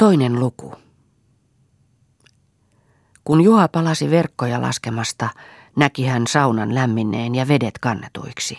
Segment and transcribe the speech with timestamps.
[0.00, 0.74] Toinen luku.
[3.24, 5.28] Kun Juha palasi verkkoja laskemasta,
[5.76, 8.58] näki hän saunan lämminneen ja vedet kannetuiksi,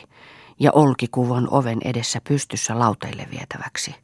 [0.59, 3.95] ja olkikuvon oven edessä pystyssä lauteille vietäväksi.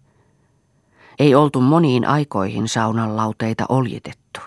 [1.19, 4.39] Ei oltu moniin aikoihin saunan lauteita oljitettu.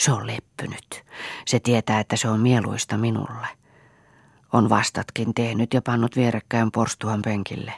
[0.00, 1.04] Se on leppynyt.
[1.46, 3.46] Se tietää, että se on mieluista minulle.
[4.52, 7.72] On vastatkin tehnyt ja pannut vierekkäin porstuhan penkille.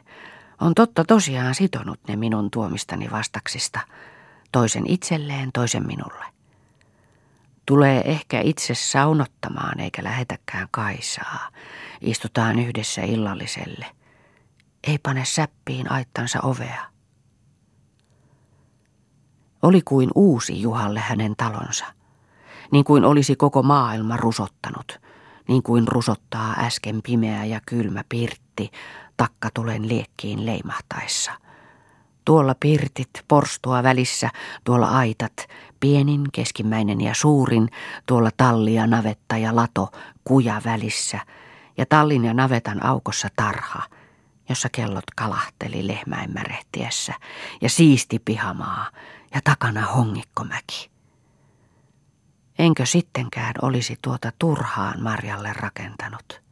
[0.61, 3.81] On totta tosiaan sitonut ne minun tuomistani vastaksista.
[4.53, 6.25] Toisen itselleen, toisen minulle.
[7.67, 11.49] Tulee ehkä itse saunottamaan eikä lähetäkään Kaisaa.
[12.01, 13.87] Istutaan yhdessä illalliselle.
[14.87, 16.91] Ei pane säppiin aittansa ovea.
[19.63, 21.85] Oli kuin uusi Juhalle hänen talonsa.
[22.73, 25.01] Niin kuin olisi koko maailma rusottanut.
[25.49, 28.71] Niin kuin rusottaa äsken pimeä ja kylmä pirtti
[29.17, 31.33] takkatulen liekkiin leimahtaessa.
[32.31, 34.31] Tuolla pirtit, porstua välissä,
[34.65, 35.33] tuolla aitat,
[35.81, 37.69] pienin, keskimmäinen ja suurin,
[38.07, 39.91] tuolla talli ja navetta ja lato,
[40.25, 41.21] kuja välissä,
[41.79, 43.83] ja tallin ja navetan aukossa tarha,
[44.49, 47.15] jossa kellot kalahteli lehmäin märehtiessä,
[47.61, 48.91] ja siisti pihamaa,
[49.35, 50.91] ja takana hongikkomäki.
[52.59, 56.43] Enkö sittenkään olisi tuota turhaan Marjalle rakentanut?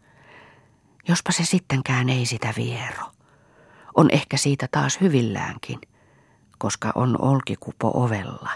[1.08, 3.17] Jospa se sittenkään ei sitä viero.
[3.98, 5.80] On ehkä siitä taas hyvilläänkin,
[6.58, 8.50] koska on olkikupo ovella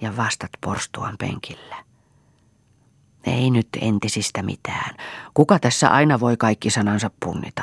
[0.00, 1.76] ja vastat porstuan penkillä.
[3.24, 4.96] Ei nyt entisistä mitään.
[5.34, 7.62] Kuka tässä aina voi kaikki sanansa punnita?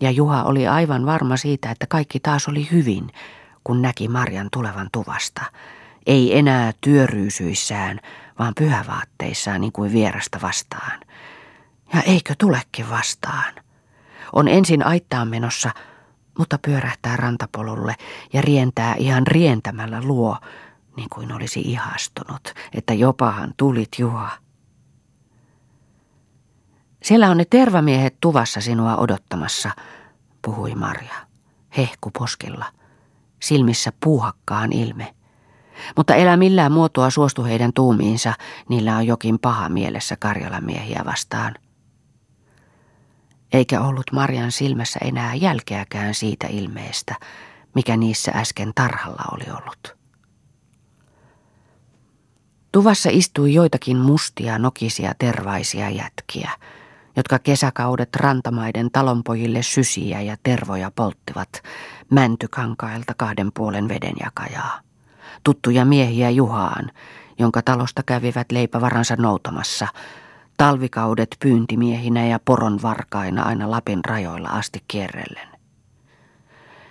[0.00, 3.10] Ja Juha oli aivan varma siitä, että kaikki taas oli hyvin,
[3.64, 5.42] kun näki Marjan tulevan tuvasta.
[6.06, 8.00] Ei enää työryysyissään,
[8.38, 11.00] vaan pyhävaatteissaan niin kuin vierasta vastaan.
[11.94, 13.54] Ja eikö tulekin vastaan?
[14.32, 15.70] On ensin aittaan menossa,
[16.38, 17.94] mutta pyörähtää rantapolulle
[18.32, 20.36] ja rientää ihan rientämällä luo,
[20.96, 24.30] niin kuin olisi ihastunut, että jopahan tulit Juha.
[27.02, 29.70] Siellä on ne tervamiehet tuvassa sinua odottamassa,
[30.42, 31.14] puhui Marja,
[31.76, 32.64] hehku poskilla,
[33.40, 35.14] silmissä puuhakkaan ilme.
[35.96, 38.32] Mutta elä millään muotoa suostu heidän tuumiinsa,
[38.68, 41.54] niillä on jokin paha mielessä Karjalan miehiä vastaan–
[43.52, 47.14] eikä ollut Marjan silmässä enää jälkeäkään siitä ilmeestä,
[47.74, 49.96] mikä niissä äsken tarhalla oli ollut.
[52.72, 56.50] Tuvassa istui joitakin mustia, nokisia, tervaisia jätkiä,
[57.16, 61.62] jotka kesäkaudet rantamaiden talonpojille sysiä ja tervoja polttivat
[62.10, 64.80] mäntykankailta kahden puolen vedenjakajaa.
[65.44, 66.90] Tuttuja miehiä Juhaan,
[67.38, 69.88] jonka talosta kävivät leipävaransa noutamassa–
[70.58, 75.48] talvikaudet pyyntimiehinä ja poronvarkaina aina Lapin rajoilla asti kierrellen.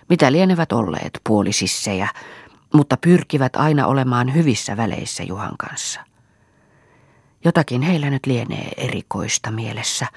[0.10, 2.10] Mitä lienevät olleet puolisissejä,
[2.74, 6.00] mutta pyrkivät aina olemaan hyvissä väleissä Juhan kanssa.
[7.46, 10.08] Jotakin heillä nyt lienee erikoista mielessä,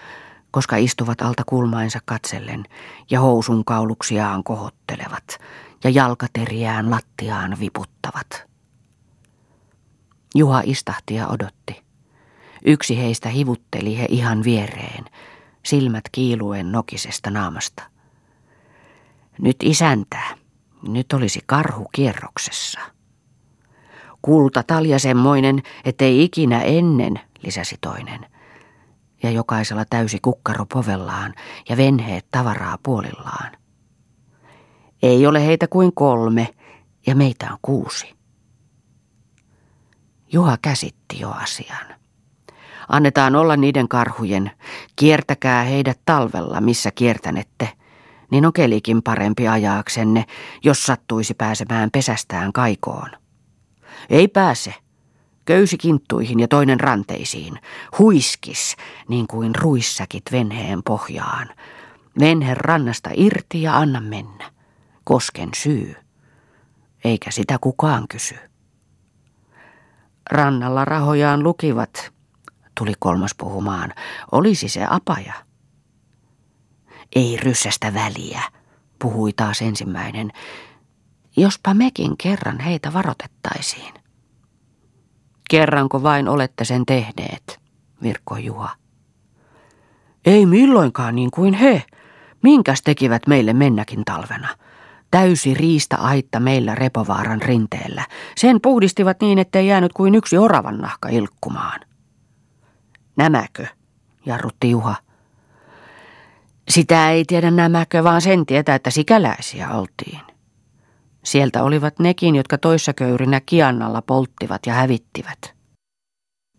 [0.51, 2.65] koska istuvat alta kulmainsa katsellen
[3.11, 5.39] ja housun kauluksiaan kohottelevat
[5.85, 8.51] ja jalkateriään lattiaan viputtavat.
[10.35, 11.90] Juha istahti ja odotti.
[12.67, 15.05] Yksi heistä hivutteli he ihan viereen,
[15.63, 17.83] silmät kiiluen nokisesta naamasta.
[19.43, 20.35] Nyt isäntää,
[20.89, 22.81] nyt olisi karhu kierroksessa.
[24.23, 28.27] Kulta talja semmoinen, ettei ikinä ennen, lisäsi toinen.
[29.23, 31.35] Ja jokaisella täysi kukkaro povellaan
[31.69, 33.53] ja venheet tavaraa puolillaan.
[35.03, 36.55] Ei ole heitä kuin kolme
[37.07, 38.15] ja meitä on kuusi.
[40.33, 42.00] Juha käsitti jo asian.
[42.91, 44.51] Annetaan olla niiden karhujen.
[44.97, 47.69] Kiertäkää heidät talvella, missä kiertänette.
[48.31, 50.25] Niin on kelikin parempi ajaaksenne,
[50.65, 53.11] jos sattuisi pääsemään pesästään kaikoon.
[54.11, 54.75] Ei pääse.
[55.45, 57.59] Köysi kinttuihin ja toinen ranteisiin.
[57.99, 58.77] Huiskis,
[59.09, 61.49] niin kuin ruissäkit venheen pohjaan.
[62.21, 64.51] Venhe rannasta irti ja anna mennä.
[65.05, 65.97] Kosken syy.
[67.05, 68.35] Eikä sitä kukaan kysy.
[70.31, 72.13] Rannalla rahojaan lukivat,
[72.79, 73.93] tuli kolmas puhumaan.
[74.33, 75.35] Olisi se apaja.
[77.17, 78.43] Ei ryssästä väliä,
[78.99, 80.33] puhui taas ensimmäinen.
[81.37, 83.95] Jospa mekin kerran heitä varotettaisiin.
[85.51, 87.61] Kerranko vain olette sen tehneet,
[88.03, 88.71] virkkoi Juha.
[90.25, 91.83] Ei milloinkaan niin kuin he.
[92.43, 94.49] Minkäs tekivät meille mennäkin talvena?
[95.11, 98.07] Täysi riista-aitta meillä Repovaaran rinteellä.
[98.37, 101.81] Sen puhdistivat niin, ettei jäänyt kuin yksi oravan nahka ilkkumaan.
[103.17, 103.67] Nämäkö?
[104.27, 104.95] jarrutti Juha.
[106.69, 110.21] Sitä ei tiedä nämäkö, vaan sen tietää, että sikäläisiä oltiin.
[111.25, 115.55] Sieltä olivat nekin, jotka toissa köyrinä kiannalla polttivat ja hävittivät.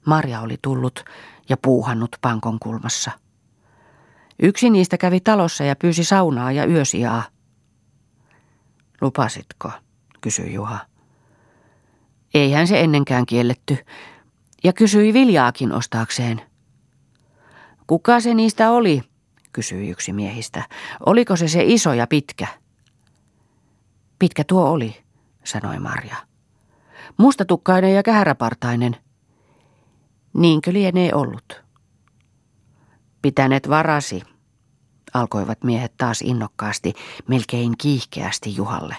[0.06, 1.06] Marja oli tullut
[1.50, 3.12] ja puuhannut pankon kulmassa.
[4.39, 7.24] Yksi niistä kävi talossa ja pyysi saunaa ja yösijaa.
[9.01, 9.71] Lupasitko,
[10.21, 10.80] kysyi Juha.
[12.33, 13.77] Eihän se ennenkään kielletty,
[14.63, 16.42] ja kysyi viljaakin ostaakseen.
[17.88, 19.04] Kuka se niistä oli,
[19.54, 20.63] kysyi yksi miehistä.
[21.06, 22.48] Oliko se se iso ja pitkä?
[24.19, 25.04] Pitkä tuo oli,
[25.44, 26.16] sanoi Marja.
[27.18, 28.98] Mustatukkainen ja kähäräpartainen.
[30.34, 31.63] Niinkö lienee ollut?
[33.22, 34.24] Pitäneet varasi,
[35.13, 36.94] alkoivat miehet taas innokkaasti,
[37.28, 38.96] melkein kiihkeästi Juhalle.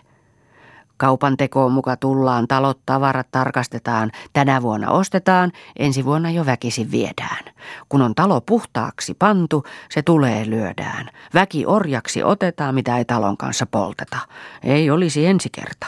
[0.97, 7.45] Kaupan tekoon muka tullaan, talot, tavarat tarkastetaan, tänä vuonna ostetaan, ensi vuonna jo väkisin viedään.
[7.89, 11.11] Kun on talo puhtaaksi pantu, se tulee lyödään.
[11.35, 14.19] Väki orjaksi otetaan, mitä ei talon kanssa polteta.
[14.63, 15.87] Ei olisi ensi kerta.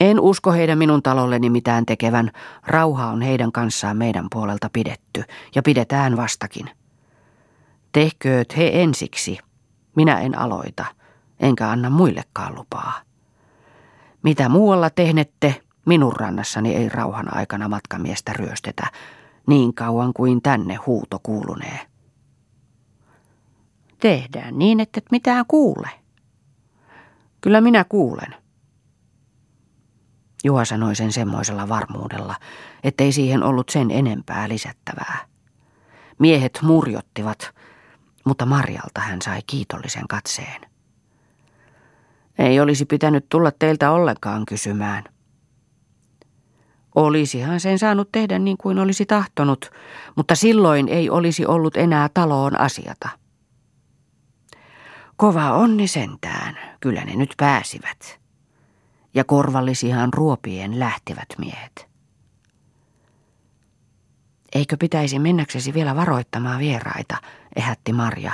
[0.00, 2.30] En usko heidän minun talolleni mitään tekevän.
[2.66, 5.22] Rauha on heidän kanssaan meidän puolelta pidetty,
[5.54, 6.70] ja pidetään vastakin.
[7.92, 9.38] Tehkööt he ensiksi.
[9.96, 10.84] Minä en aloita,
[11.40, 13.00] enkä anna muillekaan lupaa.
[14.22, 18.86] Mitä muualla tehnette, minun rannassani ei rauhan aikana matkamiestä ryöstetä,
[19.46, 21.80] niin kauan kuin tänne huuto kuulunee.
[24.00, 25.88] Tehdään niin, että et mitään kuule.
[27.40, 28.34] Kyllä minä kuulen.
[30.44, 32.34] Juha sanoi sen semmoisella varmuudella,
[32.84, 35.18] ettei siihen ollut sen enempää lisättävää.
[36.18, 37.54] Miehet murjottivat,
[38.24, 40.69] mutta Marjalta hän sai kiitollisen katseen.
[42.38, 45.04] Ei olisi pitänyt tulla teiltä ollenkaan kysymään.
[46.94, 49.70] Olisihan sen saanut tehdä niin kuin olisi tahtonut,
[50.16, 53.08] mutta silloin ei olisi ollut enää taloon asiata.
[55.16, 58.20] Kova onni sentään, kyllä ne nyt pääsivät.
[59.14, 61.90] Ja korvallisihan ruopien lähtivät miehet.
[64.54, 67.16] Eikö pitäisi mennäksesi vielä varoittamaan vieraita,
[67.56, 68.32] ehätti Marja,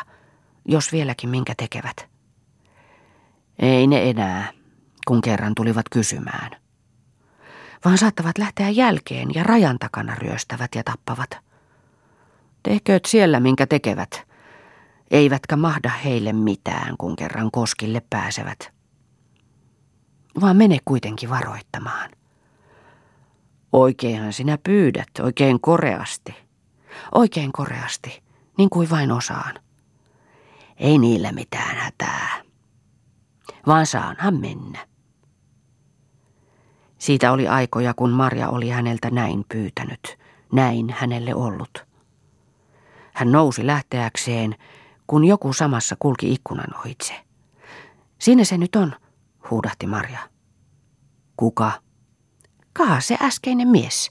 [0.64, 2.15] jos vieläkin minkä tekevät.
[3.58, 4.52] Ei ne enää,
[5.06, 6.50] kun kerran tulivat kysymään.
[7.84, 11.30] Vaan saattavat lähteä jälkeen ja rajan takana ryöstävät ja tappavat.
[12.62, 14.26] Tehkööt siellä minkä tekevät,
[15.10, 18.72] eivätkä mahda heille mitään, kun kerran koskille pääsevät.
[20.40, 22.10] Vaan mene kuitenkin varoittamaan.
[23.72, 26.34] Oikeinhan sinä pyydät, oikein koreasti.
[27.14, 28.22] Oikein koreasti,
[28.58, 29.54] niin kuin vain osaan.
[30.76, 32.45] Ei niillä mitään hätää
[33.66, 34.86] vaan saanhan mennä.
[36.98, 40.18] Siitä oli aikoja, kun Marja oli häneltä näin pyytänyt,
[40.52, 41.86] näin hänelle ollut.
[43.14, 44.54] Hän nousi lähteäkseen,
[45.06, 47.14] kun joku samassa kulki ikkunan ohitse.
[48.18, 48.92] Siinä se nyt on,
[49.50, 50.20] huudahti Marja.
[51.36, 51.72] Kuka?
[52.72, 54.10] Kaa se äskeinen mies.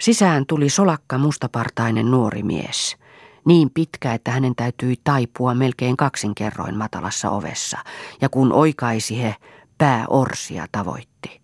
[0.00, 3.01] Sisään tuli solakka mustapartainen nuori mies
[3.44, 7.78] niin pitkä, että hänen täytyi taipua melkein kaksin kerroin matalassa ovessa,
[8.20, 9.36] ja kun oikaisi he,
[9.78, 11.40] pää orsia tavoitti.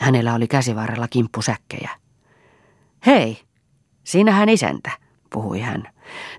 [0.00, 1.90] Hänellä oli käsivarrella kimppusäkkejä.
[3.06, 3.42] Hei,
[4.04, 4.90] sinähän isäntä,
[5.32, 5.82] puhui hän.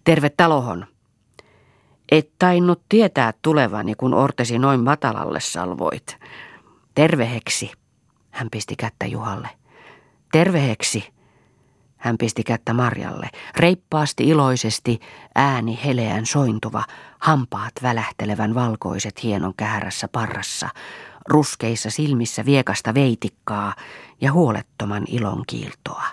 [0.03, 0.87] Terve talohon.
[2.11, 6.17] Et tainnut tietää tulevani, kun ortesi noin matalalle salvoit.
[6.95, 7.71] Terveheksi,
[8.31, 9.49] hän pisti kättä Juhalle.
[10.31, 11.13] Terveheksi,
[12.07, 14.99] hän pisti kättä Marjalle, reippaasti iloisesti,
[15.35, 16.83] ääni heleän sointuva,
[17.19, 20.69] hampaat välähtelevän valkoiset hienon kähärässä parrassa,
[21.29, 23.75] ruskeissa silmissä viekasta veitikkaa
[24.21, 26.03] ja huolettoman ilon kiiltoa.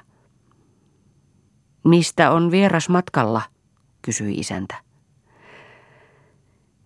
[1.85, 3.43] Mistä on vieras matkalla,
[4.03, 4.75] kysyi isäntä.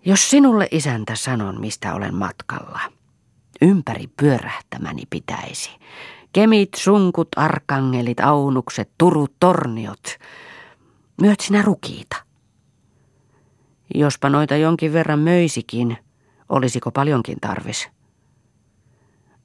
[0.05, 2.81] Jos sinulle isäntä sanon, mistä olen matkalla,
[3.63, 5.71] ympäri pyörähtämäni pitäisi,
[6.39, 10.19] Kemit, sunkut, arkangelit, aunukset, turut, torniot.
[11.21, 12.17] Myöt sinä rukiita.
[13.95, 15.99] Jospa noita jonkin verran möisikin,
[16.49, 17.89] olisiko paljonkin tarvis.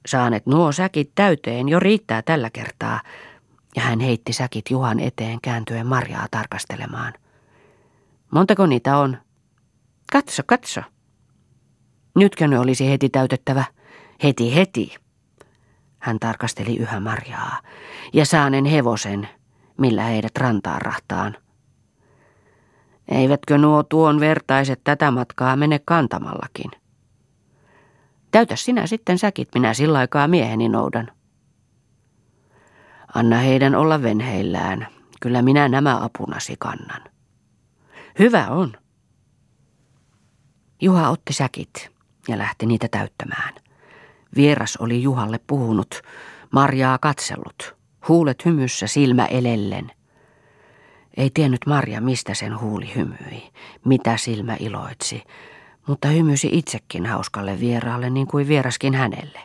[0.06, 3.00] Saanet nuo säkit täyteen, jo riittää tällä kertaa.
[3.76, 7.12] Ja hän heitti säkit Juhan eteen kääntyen Marjaa tarkastelemaan.
[8.30, 9.18] Montako niitä on?
[10.12, 10.80] Katso, katso.
[12.16, 13.64] Nytkö ne olisi heti täytettävä?
[14.22, 15.03] Heti, heti.
[16.04, 17.60] Hän tarkasteli yhä Marjaa
[18.12, 19.28] ja saanen hevosen,
[19.78, 21.36] millä heidät rantaan rahtaan.
[23.08, 26.70] Eivätkö nuo tuon vertaiset tätä matkaa mene kantamallakin?
[28.30, 31.12] Täytä sinä sitten säkit, minä sillä aikaa mieheni noudan.
[33.14, 34.86] Anna heidän olla venheillään,
[35.20, 37.02] kyllä minä nämä apunasi kannan.
[38.18, 38.72] Hyvä on.
[40.80, 41.90] Juha otti säkit
[42.28, 43.63] ja lähti niitä täyttämään.
[44.36, 46.02] Vieras oli Juhalle puhunut,
[46.50, 47.76] Marjaa katsellut,
[48.08, 49.92] huulet hymyssä silmä elellen.
[51.16, 53.50] Ei tiennyt Marja, mistä sen huuli hymyi,
[53.84, 55.22] mitä silmä iloitsi,
[55.86, 59.40] mutta hymysi itsekin hauskalle vieraalle niin kuin vieraskin hänelle.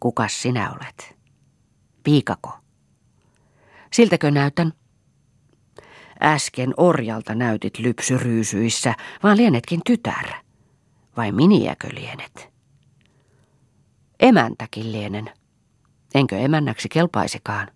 [0.00, 1.16] Kukas sinä olet?
[2.02, 2.58] Piikako?
[3.92, 4.72] Siltäkö näytän?
[6.22, 10.26] Äsken orjalta näytit lypsyryysyissä, vaan lienetkin tytär.
[11.16, 12.57] Vai miniäkö lienet?
[14.20, 15.30] Emäntäkin lienen.
[16.14, 17.68] Enkö emännäksi kelpaisikaan?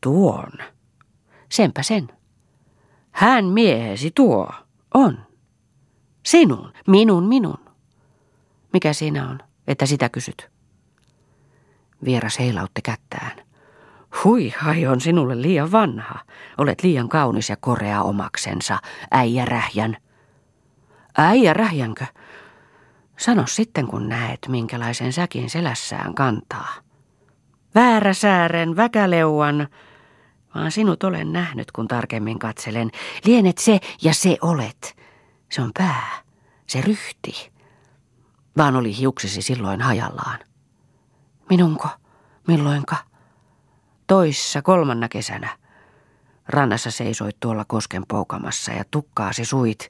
[0.00, 0.52] Tuon.
[1.48, 2.08] Senpä sen.
[3.10, 4.50] Hän miehesi tuo.
[4.94, 5.18] On.
[6.26, 7.58] Sinun, minun, minun.
[8.72, 10.50] Mikä siinä on, että sitä kysyt?
[12.04, 13.48] Vieras heilautti kättään.
[14.24, 16.18] Hui, hai on sinulle liian vanha.
[16.58, 18.78] Olet liian kaunis ja korea omaksensa,
[19.10, 19.96] äijä rähjän.
[21.18, 22.06] Äijä rähjänkö?
[23.18, 26.74] Sano sitten, kun näet, minkälaisen säkin selässään kantaa.
[27.74, 29.68] Väärä säären, väkäleuan,
[30.54, 32.90] vaan sinut olen nähnyt, kun tarkemmin katselen.
[33.24, 34.96] Lienet se ja se olet.
[35.52, 36.22] Se on pää,
[36.66, 37.52] se ryhti.
[38.56, 40.38] Vaan oli hiuksisi silloin hajallaan.
[41.50, 41.88] Minunko?
[42.48, 42.96] Milloinka?
[44.06, 45.58] Toissa kolmanna kesänä.
[46.48, 49.88] Rannassa seisoit tuolla kosken poukamassa ja tukkaasi soit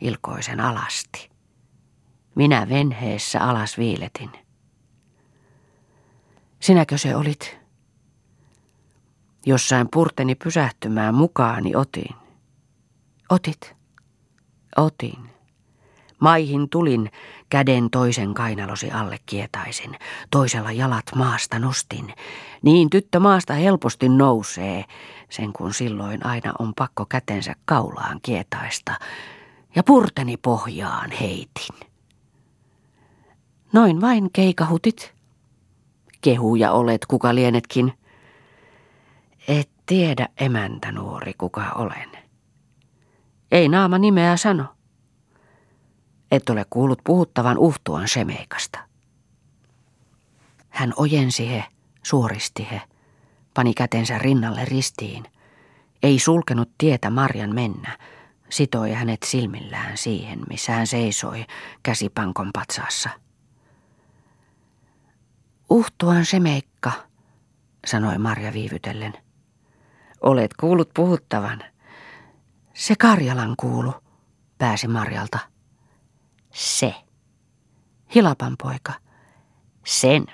[0.00, 1.37] ilkoisen alasti.
[2.38, 4.30] Minä venheessä alas viiletin.
[6.60, 7.58] Sinäkö se olit?
[9.46, 12.16] Jossain purteni pysähtymään mukaani otin.
[13.28, 13.76] Otit?
[14.76, 15.30] Otin.
[16.20, 17.10] Maihin tulin,
[17.50, 19.98] käden toisen kainalosi alle kietaisin,
[20.30, 22.14] toisella jalat maasta nostin.
[22.62, 24.84] Niin tyttö maasta helposti nousee,
[25.30, 28.94] sen kun silloin aina on pakko kätensä kaulaan kietaista,
[29.74, 31.87] ja purteni pohjaan heitin.
[33.72, 35.14] Noin vain keikahutit.
[36.20, 37.92] Kehuja olet, kuka lienetkin.
[39.48, 42.10] Et tiedä, emäntä nuori, kuka olen.
[43.52, 44.64] Ei naama nimeä sano.
[46.30, 48.78] Et ole kuullut puhuttavan uhtuan semeikasta.
[50.68, 51.64] Hän ojensi he,
[52.02, 52.82] suoristi he,
[53.54, 55.24] pani kätensä rinnalle ristiin.
[56.02, 57.98] Ei sulkenut tietä Marjan mennä,
[58.50, 61.44] sitoi hänet silmillään siihen, missä hän seisoi
[61.82, 63.10] käsipankon patsaassa.
[65.70, 66.92] Uhtuan semeikka,
[67.86, 69.12] sanoi Marja viivytellen.
[70.20, 71.64] Olet kuullut puhuttavan.
[72.74, 73.94] Se Karjalan kuulu,
[74.58, 75.38] pääsi Marjalta.
[76.52, 76.94] Se.
[78.14, 78.92] Hilapan poika.
[79.86, 80.26] Sen.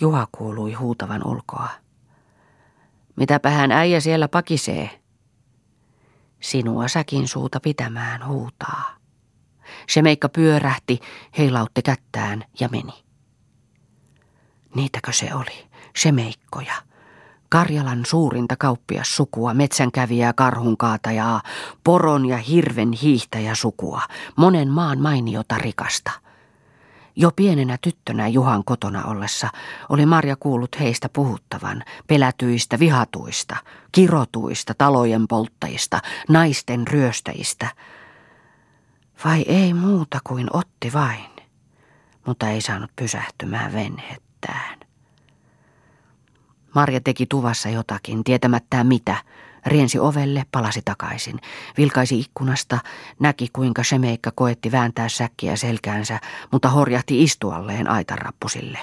[0.00, 1.68] Juha kuului huutavan ulkoa.
[3.16, 5.02] Mitäpä hän äijä siellä pakisee?
[6.40, 8.96] Sinua säkin suuta pitämään huutaa.
[9.88, 11.00] Se meikka pyörähti,
[11.38, 13.05] heilautti kättään ja meni.
[14.76, 15.66] Niitäkö se oli?
[15.96, 16.74] Semeikkoja.
[17.48, 21.42] Karjalan suurinta kauppiassukua, metsänkävijää, karhunkaatajaa,
[21.84, 24.02] poron ja hirven hiihtäjäsukua,
[24.36, 26.10] monen maan mainiota rikasta.
[27.16, 29.48] Jo pienenä tyttönä Juhan kotona ollessa
[29.88, 33.56] oli Marja kuullut heistä puhuttavan, pelätyistä, vihatuista,
[33.92, 37.68] kirotuista, talojen polttajista, naisten ryöstäjistä.
[39.24, 41.30] Vai ei muuta kuin otti vain,
[42.26, 44.78] mutta ei saanut pysähtymään venhet mitään.
[46.74, 49.16] Marja teki tuvassa jotakin, tietämättään mitä.
[49.66, 51.40] Riensi ovelle, palasi takaisin.
[51.76, 52.78] Vilkaisi ikkunasta,
[53.20, 56.20] näki kuinka Shemeikka koetti vääntää säkkiä selkäänsä,
[56.52, 58.78] mutta horjahti istualleen aitanrappusille.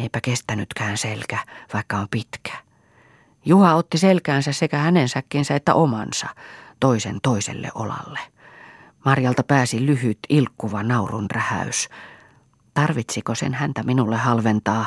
[0.00, 1.38] Eipä kestänytkään selkä,
[1.72, 2.52] vaikka on pitkä.
[3.44, 6.28] Juha otti selkäänsä sekä hänen säkkinsä että omansa,
[6.80, 8.18] toisen toiselle olalle.
[9.04, 11.88] Marjalta pääsi lyhyt, ilkkuva naurun rähäys.
[12.74, 14.86] Tarvitsiko sen häntä minulle halventaa?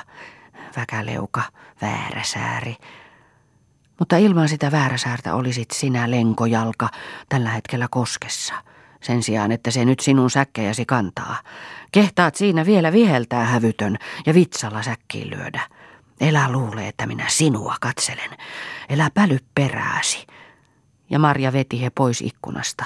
[0.75, 1.41] Väkäleuka,
[1.81, 2.75] vääräsääri.
[3.99, 6.89] Mutta ilman sitä vääräsäärtä olisit sinä lenkojalka
[7.29, 8.53] tällä hetkellä koskessa.
[9.01, 11.37] Sen sijaan, että se nyt sinun säkkejäsi kantaa.
[11.91, 15.61] Kehtaat siinä vielä viheltää hävytön ja vitsalla säkkiin lyödä.
[16.21, 18.29] Elä luule, että minä sinua katselen.
[18.89, 20.27] Elä päly perääsi.
[21.09, 22.85] Ja Marja veti he pois ikkunasta.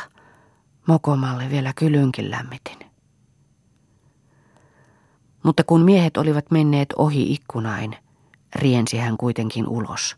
[0.87, 2.94] Mokomalle vielä kylynkin lämmitin.
[5.45, 7.97] Mutta kun miehet olivat menneet ohi ikkunain,
[8.55, 10.17] riensi hän kuitenkin ulos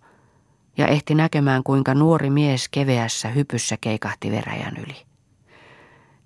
[0.78, 5.06] ja ehti näkemään, kuinka nuori mies keveässä hypyssä keikahti veräjän yli.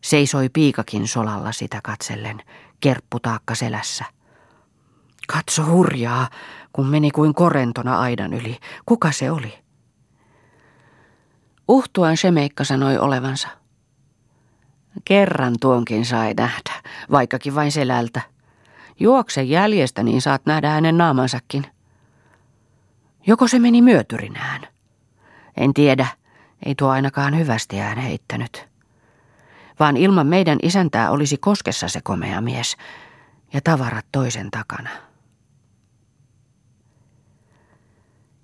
[0.02, 2.44] Seisoi piikakin solalla sitä katsellen,
[2.80, 4.06] kerpputaakka selässä.
[5.28, 6.30] Katso hurjaa,
[6.74, 8.58] kun meni kuin korentona aidan yli.
[8.86, 9.54] Kuka se oli?
[11.68, 13.48] Uhtuan Shemeikka sanoi olevansa.
[15.06, 16.74] Kerran tuonkin sai nähdä,
[17.12, 18.22] vaikkakin vain selältä.
[19.02, 21.66] Juokse jäljestä, niin saat nähdä hänen naamansakin.
[23.28, 24.62] Joko se meni myötyrinään?
[25.58, 26.08] En tiedä,
[26.66, 28.68] ei tuo ainakaan hyvästi ään heittänyt.
[29.80, 32.78] Vaan ilman meidän isäntää olisi koskessa se komea mies
[33.54, 34.90] ja tavarat toisen takana.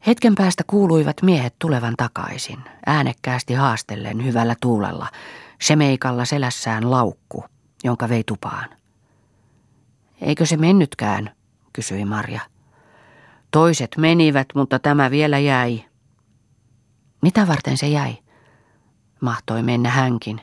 [0.07, 5.07] Hetken päästä kuuluivat miehet tulevan takaisin, äänekkäästi haastellen hyvällä tuulella,
[5.61, 7.45] semeikalla selässään laukku,
[7.83, 8.77] jonka vei tupaan.
[10.21, 11.31] Eikö se mennytkään,
[11.73, 12.41] kysyi Marja.
[13.51, 15.85] Toiset menivät, mutta tämä vielä jäi.
[17.21, 18.17] Mitä varten se jäi?
[19.21, 20.41] Mahtoi mennä hänkin.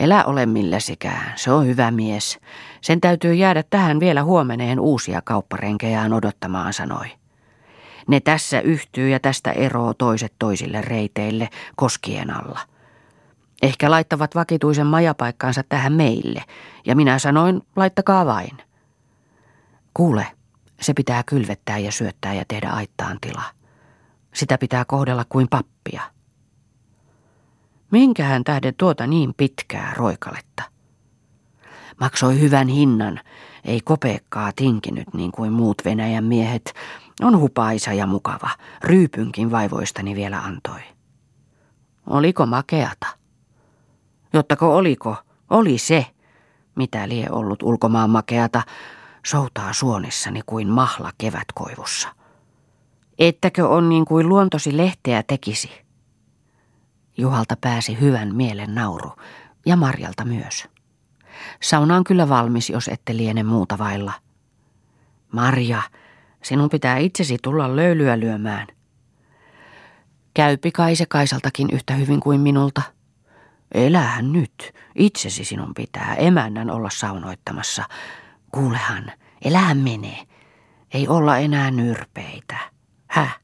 [0.00, 2.38] Elä ole milläsikään, se on hyvä mies.
[2.80, 7.06] Sen täytyy jäädä tähän vielä huomeneen uusia kaupparenkejään odottamaan, sanoi.
[8.08, 12.60] Ne tässä yhtyy ja tästä eroo toiset toisille reiteille koskien alla.
[13.64, 16.42] Ehkä laittavat vakituisen majapaikkaansa tähän meille,
[16.86, 18.62] ja minä sanoin, laittakaa vain.
[19.94, 20.26] Kuule,
[20.80, 23.42] se pitää kylvettää ja syöttää ja tehdä aittaan tila.
[24.34, 26.02] Sitä pitää kohdella kuin pappia.
[27.90, 30.62] Minkähän tähden tuota niin pitkää roikaletta?
[32.00, 33.20] Maksoi hyvän hinnan,
[33.64, 36.74] ei kopeekkaa tinkinyt niin kuin muut Venäjän miehet.
[37.22, 38.50] On hupaisa ja mukava,
[38.82, 40.80] ryypynkin vaivoistani vielä antoi.
[42.06, 43.23] Oliko makeata?
[44.34, 45.16] Jottako oliko,
[45.50, 46.06] oli se,
[46.76, 48.62] mitä lie ollut ulkomaan makeata,
[49.26, 52.08] soutaa suonissani kuin mahla kevätkoivussa.
[53.18, 55.70] Ettäkö on niin kuin luontosi lehteä tekisi?
[57.16, 59.12] Juhalta pääsi hyvän mielen nauru
[59.66, 60.68] ja Marjalta myös.
[61.62, 64.12] Sauna on kyllä valmis, jos ette liene muuta vailla.
[65.32, 65.82] Marja,
[66.42, 68.66] sinun pitää itsesi tulla löylyä lyömään.
[70.34, 72.93] Käypi kai se Kaisaltakin yhtä hyvin kuin minulta.
[73.74, 77.84] Elähän nyt, itsesi sinun pitää emännän olla saunoittamassa.
[78.52, 79.12] Kuulehan,
[79.44, 80.18] elähän menee.
[80.94, 82.56] Ei olla enää nyrpeitä.
[83.06, 83.40] Häh?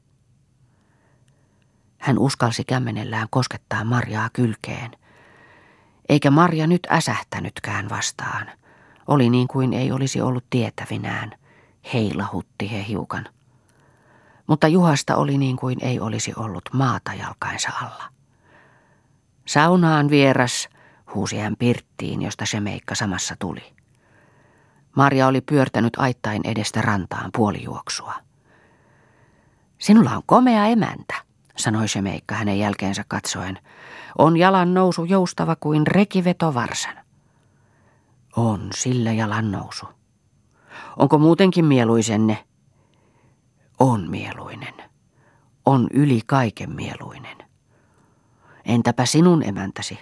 [1.97, 4.91] Hän uskalsi kämmenellään koskettaa Marjaa kylkeen.
[6.09, 8.51] Eikä Marja nyt äsähtänytkään vastaan.
[9.07, 11.31] Oli niin kuin ei olisi ollut tietävinään.
[11.93, 13.25] Heilahutti he hiukan.
[14.47, 18.20] Mutta Juhasta oli niin kuin ei olisi ollut maata jalkainsa alla.
[19.47, 20.69] Saunaan vieras,
[21.15, 23.73] huusi hän pirttiin, josta se meikka samassa tuli.
[24.95, 28.13] Marja oli pyörtänyt aittain edestä rantaan puolijuoksua.
[29.77, 31.15] Sinulla on komea emäntä,
[31.57, 33.59] sanoi se meikka hänen jälkeensä katsoen.
[34.17, 36.97] On jalan nousu joustava kuin rekiveto varsan.
[38.35, 39.85] On sillä jalan nousu.
[40.97, 42.45] Onko muutenkin mieluisenne?
[43.79, 44.73] On mieluinen.
[45.65, 47.37] On yli kaiken mieluinen.
[48.65, 49.99] Entäpä sinun emäntäsi?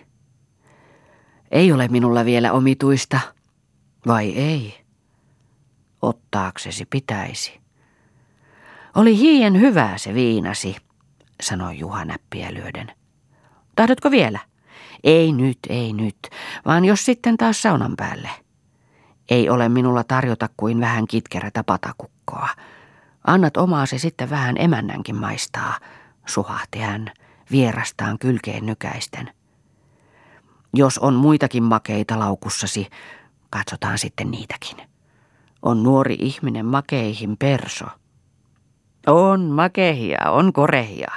[1.52, 3.20] Ei ole minulla vielä omituista.
[4.08, 4.86] Vai ei?
[6.02, 7.60] Ottaaksesi pitäisi.
[8.96, 10.76] Oli hien hyvää se viinasi,
[11.42, 12.92] sanoi Juha näppiä lyöden.
[13.76, 14.40] Tahdotko vielä?
[15.04, 16.18] Ei nyt, ei nyt,
[16.66, 18.30] vaan jos sitten taas saunan päälle.
[19.30, 22.50] Ei ole minulla tarjota kuin vähän kitkerätä patakukkoa.
[23.28, 25.80] Annat omaasi sitten vähän emännänkin maistaa,
[26.26, 27.12] suhahti hän
[27.52, 29.32] vierastaan kylkeen nykäisten.
[30.74, 32.88] Jos on muitakin makeita laukussasi,
[33.50, 34.78] katsotaan sitten niitäkin.
[35.62, 37.86] On nuori ihminen makeihin perso.
[39.08, 41.12] On makehia, on korehia.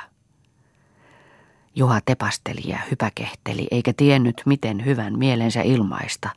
[1.75, 6.31] Juha tepasteli ja hypäkehteli, eikä tiennyt, miten hyvän mielensä ilmaista.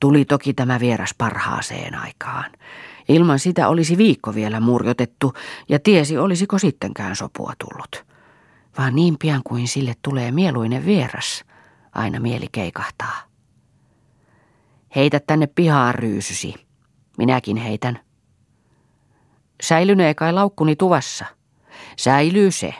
[0.00, 2.50] Tuli toki tämä vieras parhaaseen aikaan.
[3.08, 5.32] Ilman sitä olisi viikko vielä murjotettu,
[5.68, 8.11] ja tiesi, olisiko sittenkään sopua tullut.
[8.78, 11.44] Vaan niin pian kuin sille tulee mieluinen vieras,
[11.92, 13.22] aina mieli keikahtaa.
[14.96, 16.54] Heitä tänne pihaan ryysysi.
[17.18, 17.98] Minäkin heitän.
[19.62, 21.24] Säilynee kai laukkuni tuvassa.
[21.96, 22.74] Säilyy se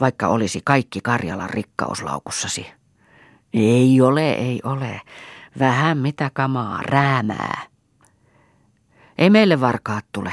[0.00, 2.66] vaikka olisi kaikki Karjalan rikkauslaukussasi.
[3.52, 5.00] Ei ole, ei ole.
[5.58, 7.62] Vähän mitä kamaa, räämää.
[9.18, 10.32] Ei meille varkaat tule.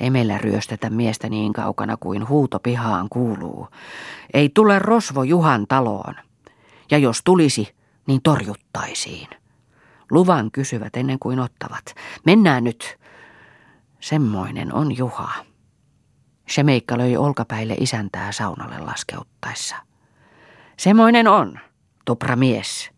[0.00, 3.68] Ei meillä ryöstetä miestä niin kaukana kuin huuto pihaan kuuluu.
[4.34, 6.14] Ei tule rosvo Juhan taloon.
[6.90, 7.74] Ja jos tulisi,
[8.06, 9.28] niin torjuttaisiin.
[10.10, 11.84] Luvan kysyvät ennen kuin ottavat.
[12.26, 12.98] Mennään nyt.
[14.00, 15.30] Semmoinen on Juha.
[16.48, 19.76] Shemeikka löi olkapäille isäntää saunalle laskeuttaessa.
[20.76, 21.58] Semmoinen on,
[22.04, 22.90] tupra mies,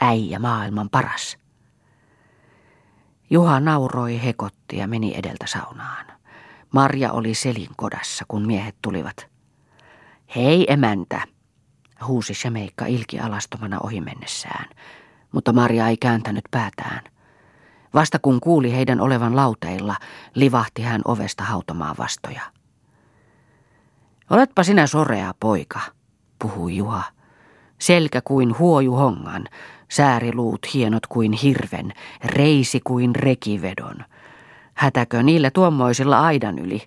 [0.00, 1.38] äijä maailman paras.
[3.30, 6.11] Juha nauroi, hekotti ja meni edeltä saunaan.
[6.72, 9.26] Marja oli selin kodassa, kun miehet tulivat.
[10.36, 11.22] Hei emäntä,
[12.06, 14.68] huusi Shemeikka ilki alastomana ohi mennessään,
[15.32, 17.00] mutta Maria ei kääntänyt päätään.
[17.94, 19.96] Vasta kun kuuli heidän olevan lauteilla,
[20.34, 22.42] livahti hän ovesta hautamaan vastoja.
[24.30, 25.80] Oletpa sinä sorea poika,
[26.38, 27.02] puhui Juha.
[27.78, 29.44] Selkä kuin huoju hongan,
[29.90, 31.92] sääriluut hienot kuin hirven,
[32.24, 34.04] reisi kuin rekivedon.
[34.74, 36.82] Hätäkö niillä tuommoisilla aidan yli?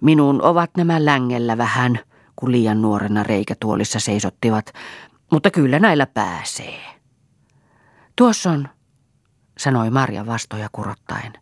[0.00, 1.98] Minun ovat nämä längellä vähän,
[2.36, 4.72] kun liian nuorena reikätuolissa seisottivat,
[5.32, 6.80] mutta kyllä näillä pääsee.
[8.16, 8.68] Tuossa on,
[9.58, 11.32] sanoi Marja vastoja kurottaen.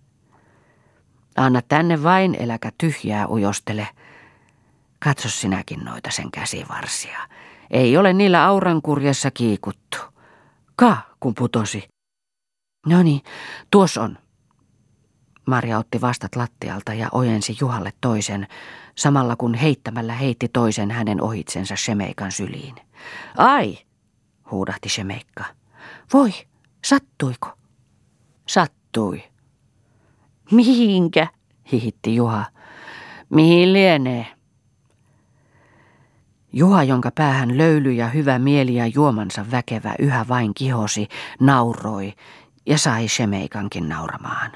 [1.36, 3.88] Anna tänne vain, eläkä tyhjää ujostele.
[4.98, 7.18] Katso sinäkin noita sen käsivarsia.
[7.70, 9.98] Ei ole niillä aurankurjassa kiikuttu.
[10.76, 11.88] Ka, kun putosi.
[12.86, 13.20] No niin,
[13.70, 14.18] tuossa on.
[15.46, 18.46] Marja otti vastat lattialta ja ojensi Juhalle toisen,
[18.94, 22.74] samalla kun heittämällä heitti toisen hänen ohitsensa Shemeikan syliin.
[23.36, 23.78] Ai,
[24.50, 25.44] huudahti Shemeikka.
[26.12, 26.30] Voi,
[26.84, 27.52] sattuiko?
[28.48, 29.24] Sattui.
[30.50, 31.26] Mihinkä?
[31.72, 32.44] hihitti Juha.
[33.30, 34.26] Mihin lienee?
[36.52, 41.08] Juha, jonka päähän löyly ja hyvä mieli ja juomansa väkevä yhä vain kihosi,
[41.40, 42.12] nauroi
[42.66, 44.52] ja sai Shemeikankin nauramaan.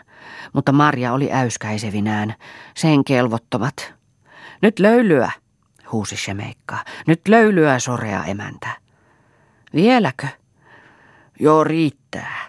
[0.52, 2.34] Mutta Marja oli äyskäisevinään,
[2.74, 3.94] sen kelvottomat.
[4.62, 5.30] Nyt löylyä,
[5.92, 6.76] huusi Shemeikka.
[7.06, 8.68] Nyt löylyä, sorea emäntä.
[9.74, 10.26] Vieläkö?
[11.40, 12.46] Joo, riittää.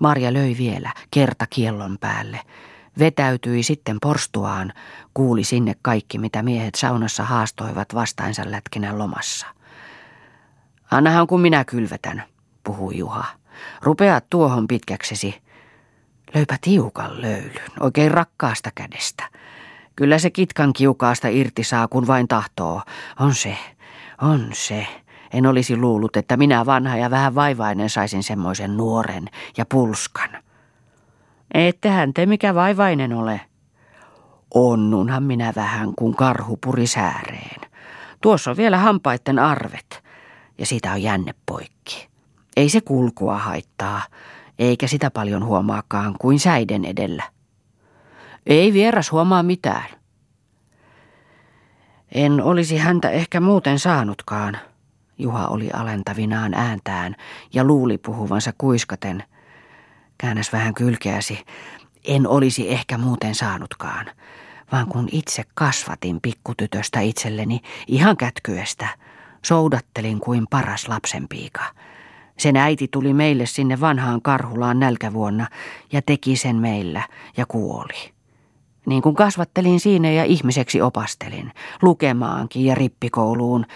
[0.00, 2.40] Marja löi vielä, kerta kiellon päälle.
[2.98, 4.72] Vetäytyi sitten porstuaan,
[5.14, 9.46] kuuli sinne kaikki, mitä miehet saunassa haastoivat vastainsa lätkinän lomassa.
[10.90, 12.22] Annahan kun minä kylvetän,
[12.64, 13.24] puhui Juha.
[13.82, 15.43] Rupeat tuohon pitkäksesi.
[16.34, 19.24] Löypä tiukan löylyn, oikein rakkaasta kädestä.
[19.96, 22.82] Kyllä se kitkan kiukaasta irti saa, kun vain tahtoo.
[23.20, 23.56] On se,
[24.22, 24.86] on se.
[25.32, 29.24] En olisi luullut, että minä vanha ja vähän vaivainen saisin semmoisen nuoren
[29.56, 30.30] ja pulskan.
[31.54, 33.40] Ettehän te mikä vaivainen ole.
[34.54, 37.60] Onnunhan minä vähän, kun karhu puri sääreen.
[38.20, 40.02] Tuossa on vielä hampaitten arvet,
[40.58, 42.08] ja siitä on jänne poikki.
[42.56, 44.02] Ei se kulkua haittaa,
[44.58, 47.22] eikä sitä paljon huomaakaan kuin säiden edellä.
[48.46, 49.88] Ei vieras huomaa mitään.
[52.12, 54.58] En olisi häntä ehkä muuten saanutkaan.
[55.18, 57.16] Juha oli alentavinaan ääntään
[57.52, 59.24] ja luuli puhuvansa kuiskaten.
[60.18, 61.44] Käännäs vähän kylkeäsi.
[62.04, 64.06] En olisi ehkä muuten saanutkaan,
[64.72, 68.88] vaan kun itse kasvatin pikkutytöstä itselleni ihan kätkyestä,
[69.44, 71.62] soudattelin kuin paras lapsenpiika.
[72.38, 75.46] Sen äiti tuli meille sinne vanhaan karhulaan nälkävuonna
[75.92, 77.02] ja teki sen meillä
[77.36, 78.14] ja kuoli.
[78.86, 83.66] Niin kuin kasvattelin siinä ja ihmiseksi opastelin, lukemaankin ja rippikouluun,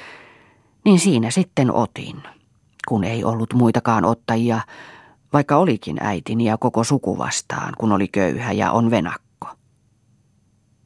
[0.85, 2.23] niin siinä sitten otin,
[2.88, 4.61] kun ei ollut muitakaan ottajia,
[5.33, 9.49] vaikka olikin äitini ja koko suku vastaan, kun oli köyhä ja on venakko.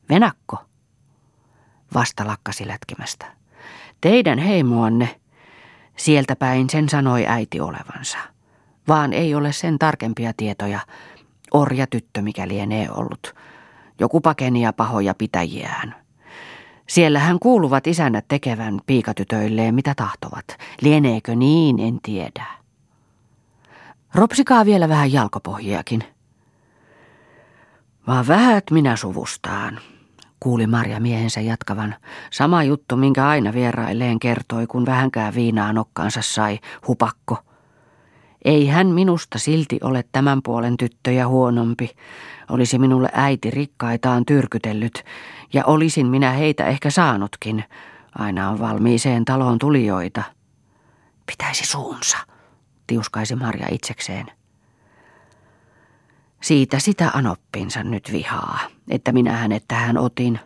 [0.09, 0.57] Venakko?
[1.95, 3.27] Vasta lakkasi lätkimästä.
[4.01, 5.21] Teidän heimoanne,
[5.97, 8.19] sieltä päin sen sanoi äiti olevansa.
[8.89, 10.81] Vaan ei ole sen tarkempia tietoja,
[11.53, 13.35] orja tyttö mikä lienee ollut.
[13.99, 15.95] Joku pakenia pahoja pitäjiään.
[16.89, 20.45] Siellähän kuuluvat isännät tekevän piikatytöilleen mitä tahtovat.
[20.81, 22.47] Lieneekö niin, en tiedä.
[24.15, 26.05] Ropsikaa vielä vähän jalkopohjiakin.
[28.07, 29.81] Vaan vähät minä suvustaan,
[30.43, 31.95] kuuli Marja miehensä jatkavan.
[32.31, 37.39] Sama juttu, minkä aina vierailleen kertoi, kun vähänkään viinaa nokkaansa sai, hupakko.
[38.45, 41.91] Ei hän minusta silti ole tämän puolen tyttöjä huonompi.
[42.51, 45.05] Olisi minulle äiti rikkaitaan tyrkytellyt,
[45.53, 47.65] ja olisin minä heitä ehkä saanutkin.
[48.19, 50.23] Aina on valmiiseen taloon tulijoita.
[51.27, 52.19] Pitäisi suunsa,
[52.87, 54.42] tiuskaisi Marja itsekseen.
[56.43, 60.41] Siitä sitä anoppinsa nyt vihaa, että minä hänet tähän otin.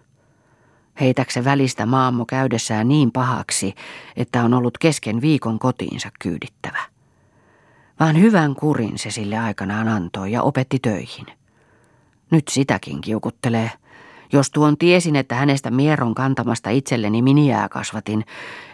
[1.00, 3.74] Heitäkse välistä maammo käydessään niin pahaksi,
[4.16, 6.78] että on ollut kesken viikon kotiinsa kyydittävä.
[8.00, 11.26] Vaan hyvän kurin se sille aikanaan antoi ja opetti töihin.
[12.30, 13.70] Nyt sitäkin kiukuttelee.
[14.32, 18.24] Jos tuon tiesin, että hänestä mieron kantamasta itselleni miniää kasvatin,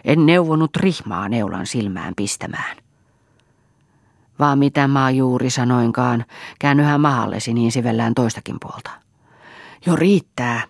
[0.05, 2.82] en neuvonut rihmaa neulan silmään pistämään.
[4.39, 6.25] Vaan mitä mä juuri sanoinkaan,
[6.59, 8.91] käännyhän mahallesi niin sivellään toistakin puolta.
[9.85, 10.63] Jo riittää,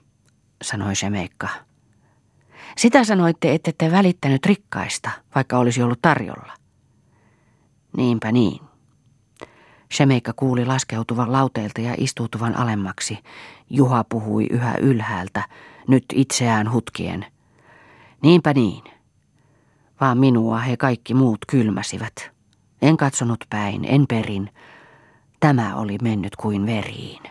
[0.62, 1.48] sanoi se Meikka.
[2.78, 6.54] Sitä sanoitte, että te välittänyt rikkaista, vaikka olisi ollut tarjolla.
[7.98, 8.60] Niinpä niin.
[9.94, 13.20] Shemeikka kuuli laskeutuvan lauteelta ja istuutuvan alemmaksi.
[13.70, 15.44] Juha puhui yhä ylhäältä,
[15.88, 17.26] nyt itseään hutkien.
[18.22, 18.84] Niinpä niin.
[20.02, 22.33] vaan minua he kaikki muut kylmäsivät.
[22.84, 24.50] En katsonut päin, en perin.
[25.40, 27.22] Tämä oli mennyt kuin veriin.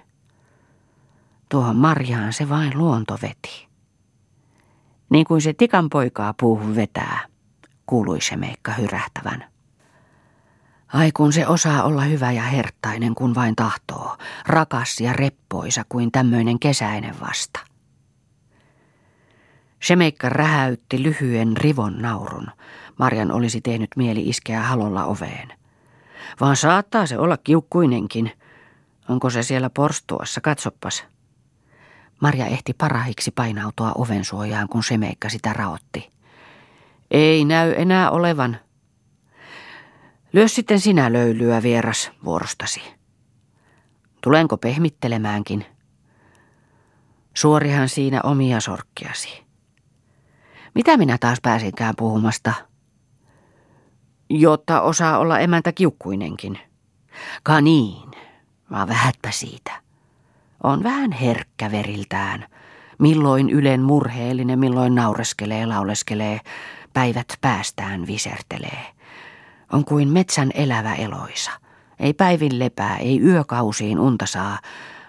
[1.49, 3.69] Tuohon marjaan se vain luonto veti.
[5.11, 7.21] Niin kuin se tikan poikaa puuhun vetää,
[7.87, 9.45] kuului se meikka hyrähtävän.
[10.93, 16.12] Ai kun se osaa olla hyvä ja herttainen, kun vain tahtoo, rakas ja reppoisa kuin
[16.12, 17.61] tämmöinen kesäinen vasta.
[19.83, 22.47] Shemeikka rähäytti lyhyen rivon naurun.
[23.03, 25.53] Marjan olisi tehnyt mieli iskeä halolla oveen.
[26.41, 28.33] Vaan saattaa se olla kiukkuinenkin.
[29.09, 31.05] Onko se siellä porstuassa, katsoppas.
[32.21, 36.11] Marja ehti parahiksi painautua oven suojaan, kun Shemeikka sitä raotti.
[37.11, 38.57] Ei näy enää olevan.
[40.33, 42.83] Lyö sitten sinä löylyä vieras vuorostasi.
[44.21, 45.67] Tulenko pehmittelemäänkin?
[47.35, 49.45] Suorihan siinä omia sorkkiasi.
[50.75, 52.72] Mitä minä taas pääsinkään puhumasta?
[54.31, 56.59] Jotta osaa olla emäntä kiukkuinenkin.
[57.43, 58.11] Ka niin,
[58.71, 59.73] vaan vähätpä siitä.
[60.63, 62.47] On vähän herkkä veriltään.
[62.99, 66.41] Milloin ylen murheellinen, milloin naureskelee, lauleskelee,
[66.93, 68.87] päivät päästään visertelee.
[69.73, 71.51] On kuin metsän elävä eloisa.
[71.99, 74.59] Ei päivin lepää, ei yökausiin unta saa,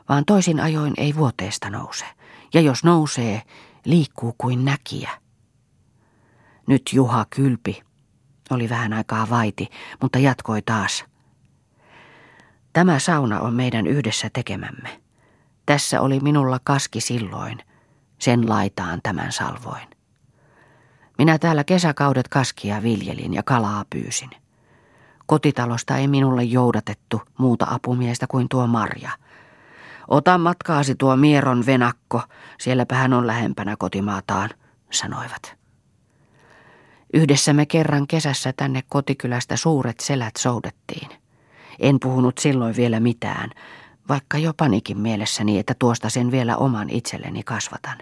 [0.09, 2.05] vaan toisin ajoin ei vuoteesta nouse.
[2.53, 3.41] Ja jos nousee,
[3.85, 5.09] liikkuu kuin näkiä.
[6.67, 7.83] Nyt Juha kylpi.
[8.53, 9.69] Oli vähän aikaa vaiti,
[10.01, 11.05] mutta jatkoi taas.
[12.73, 15.01] Tämä sauna on meidän yhdessä tekemämme.
[15.65, 17.57] Tässä oli minulla kaski silloin.
[18.19, 19.87] Sen laitaan tämän salvoin.
[21.17, 24.29] Minä täällä kesäkaudet kaskia viljelin ja kalaa pyysin.
[25.25, 29.11] Kotitalosta ei minulle joudatettu muuta apumiestä kuin tuo Marja.
[30.07, 32.21] Ota matkaasi tuo Mieron venakko,
[32.59, 34.49] sielläpä hän on lähempänä kotimaataan,
[34.91, 35.62] sanoivat.
[37.13, 41.09] Yhdessä me kerran kesässä tänne kotikylästä suuret selät soudettiin.
[41.79, 43.49] En puhunut silloin vielä mitään,
[44.09, 47.97] vaikka jo panikin mielessäni, että tuosta sen vielä oman itselleni kasvatan.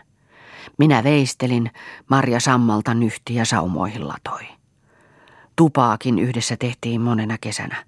[0.78, 1.72] Minä veistelin,
[2.10, 4.48] Marja sammalta nyhti ja saumoihin latoi.
[5.56, 7.84] Tupaakin yhdessä tehtiin monena kesänä.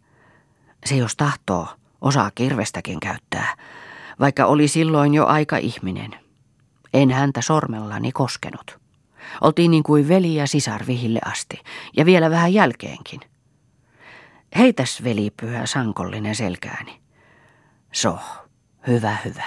[0.85, 1.67] Se jos tahtoo,
[2.01, 3.55] osaa kirvestäkin käyttää,
[4.19, 6.15] vaikka oli silloin jo aika ihminen.
[6.93, 8.82] En häntä sormellani koskenut.
[9.41, 11.59] Oltiin niin kuin veli ja sisar vihille asti,
[11.97, 13.21] ja vielä vähän jälkeenkin.
[14.57, 17.01] Heitäs velipyhä sankollinen selkääni.
[17.91, 18.19] So,
[18.87, 19.45] hyvä, hyvä.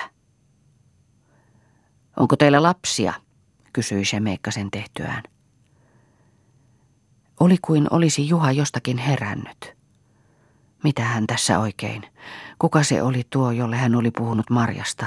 [2.17, 3.13] Onko teillä lapsia?
[3.73, 4.21] kysyi se
[4.51, 5.23] sen tehtyään.
[7.41, 9.77] Oli kuin olisi Juha jostakin herännyt.
[10.85, 12.03] Mitä hän tässä oikein?
[12.59, 15.07] Kuka se oli tuo, jolle hän oli puhunut Marjasta?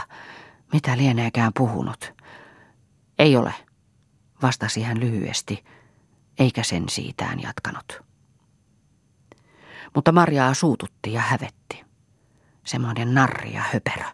[0.74, 2.14] Mitä lieneekään puhunut?
[3.20, 3.54] Ei ole,
[4.42, 5.64] vastasi hän lyhyesti,
[6.40, 8.02] eikä sen siitään jatkanut.
[9.96, 11.84] Mutta Marjaa suututti ja hävetti.
[12.66, 14.06] Semmoinen narri ja höperö.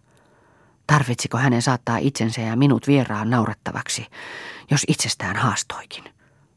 [0.87, 4.07] Tarvitsiko hänen saattaa itsensä ja minut vieraan naurettavaksi,
[4.71, 6.03] jos itsestään haastoikin?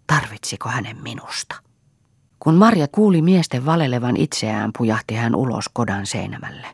[0.07, 1.57] Tarvitsiko hänen minusta?
[2.39, 6.67] Kun Marja kuuli miesten valelevan itseään, pujahti hän ulos kodan seinämälle.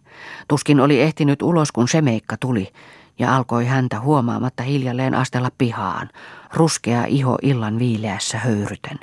[0.49, 2.73] Tuskin oli ehtinyt ulos, kun Semeikka tuli
[3.18, 6.11] ja alkoi häntä huomaamatta hiljalleen astella pihaan,
[6.55, 8.98] ruskea iho illan viileässä höyryten.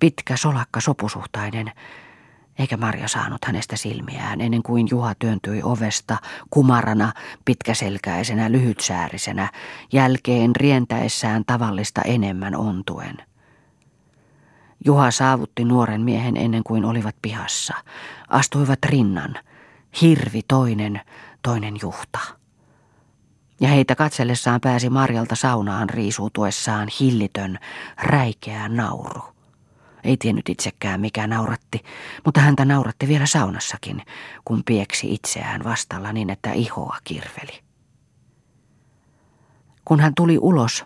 [0.00, 1.72] Pitkä solakka sopusuhtainen,
[2.58, 6.16] eikä Marja saanut hänestä silmiään ennen kuin Juha työntyi ovesta
[6.50, 7.12] kumarana,
[7.44, 9.50] pitkäselkäisenä, lyhytsäärisenä,
[9.92, 13.16] jälkeen rientäessään tavallista enemmän ontuen.
[14.84, 17.74] Juha saavutti nuoren miehen ennen kuin olivat pihassa.
[18.28, 19.34] Astuivat rinnan.
[20.00, 21.00] Hirvi toinen,
[21.42, 22.18] toinen juhta
[23.64, 27.58] ja heitä katsellessaan pääsi Marjalta saunaan riisuutuessaan hillitön,
[27.96, 29.22] räikeä nauru.
[30.04, 31.84] Ei tiennyt itsekään mikä nauratti,
[32.24, 34.02] mutta häntä nauratti vielä saunassakin,
[34.44, 37.60] kun pieksi itseään vastalla niin, että ihoa kirveli.
[39.84, 40.84] Kun hän tuli ulos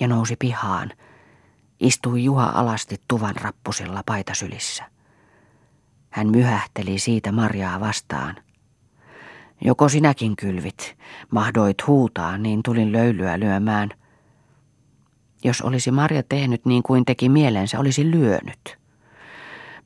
[0.00, 0.92] ja nousi pihaan,
[1.80, 4.84] istui Juha alasti tuvan rappusilla paitasylissä.
[6.10, 8.36] Hän myhähteli siitä Marjaa vastaan–
[9.60, 10.96] Joko sinäkin kylvit,
[11.30, 13.90] mahdoit huutaa, niin tulin löylyä lyömään.
[15.44, 18.78] Jos olisi Marja tehnyt niin kuin teki mielensä, olisi lyönyt.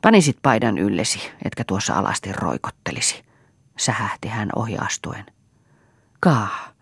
[0.02, 3.22] Panisit paidan yllesi, etkä tuossa alasti roikottelisi,
[3.78, 5.26] sähähti hän ohi astuen.
[6.20, 6.72] Kaa,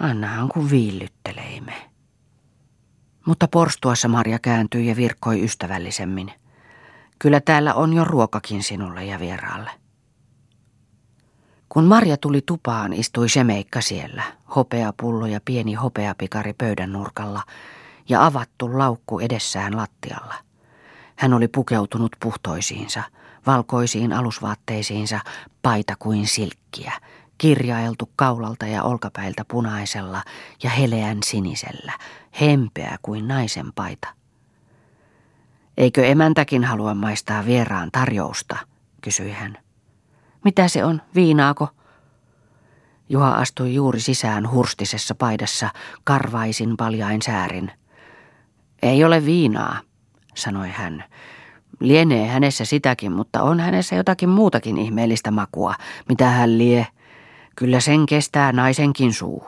[0.00, 1.90] annahan kun viillytteleimme.
[3.26, 6.32] Mutta porstuassa Marja kääntyi ja virkkoi ystävällisemmin.
[7.18, 9.70] Kyllä täällä on jo ruokakin sinulle ja vieraalle.
[11.72, 14.22] Kun Marja tuli tupaan, istui Semeikka siellä,
[14.56, 17.42] hopeapullo ja pieni hopeapikari pöydän nurkalla
[18.08, 20.34] ja avattu laukku edessään lattialla.
[21.16, 23.02] Hän oli pukeutunut puhtoisiinsa,
[23.46, 25.20] valkoisiin alusvaatteisiinsa,
[25.62, 26.92] paita kuin silkkiä,
[27.38, 30.22] kirjailtu kaulalta ja olkapäiltä punaisella
[30.62, 31.92] ja heleän sinisellä,
[32.40, 34.08] hempeä kuin naisen paita.
[35.76, 38.56] Eikö emäntäkin halua maistaa vieraan tarjousta,
[39.00, 39.61] kysyi hän.
[40.44, 41.68] Mitä se on, viinaako?
[43.08, 45.70] Juha astui juuri sisään hurstisessa paidassa,
[46.04, 47.72] karvaisin paljain säärin.
[48.82, 49.80] Ei ole viinaa,
[50.34, 51.04] sanoi hän.
[51.80, 55.74] Lienee hänessä sitäkin, mutta on hänessä jotakin muutakin ihmeellistä makua,
[56.08, 56.86] mitä hän lie.
[57.56, 59.46] Kyllä sen kestää naisenkin suu.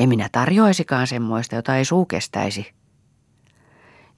[0.00, 2.72] Ei minä tarjoaisikaan semmoista, jota ei suu kestäisi.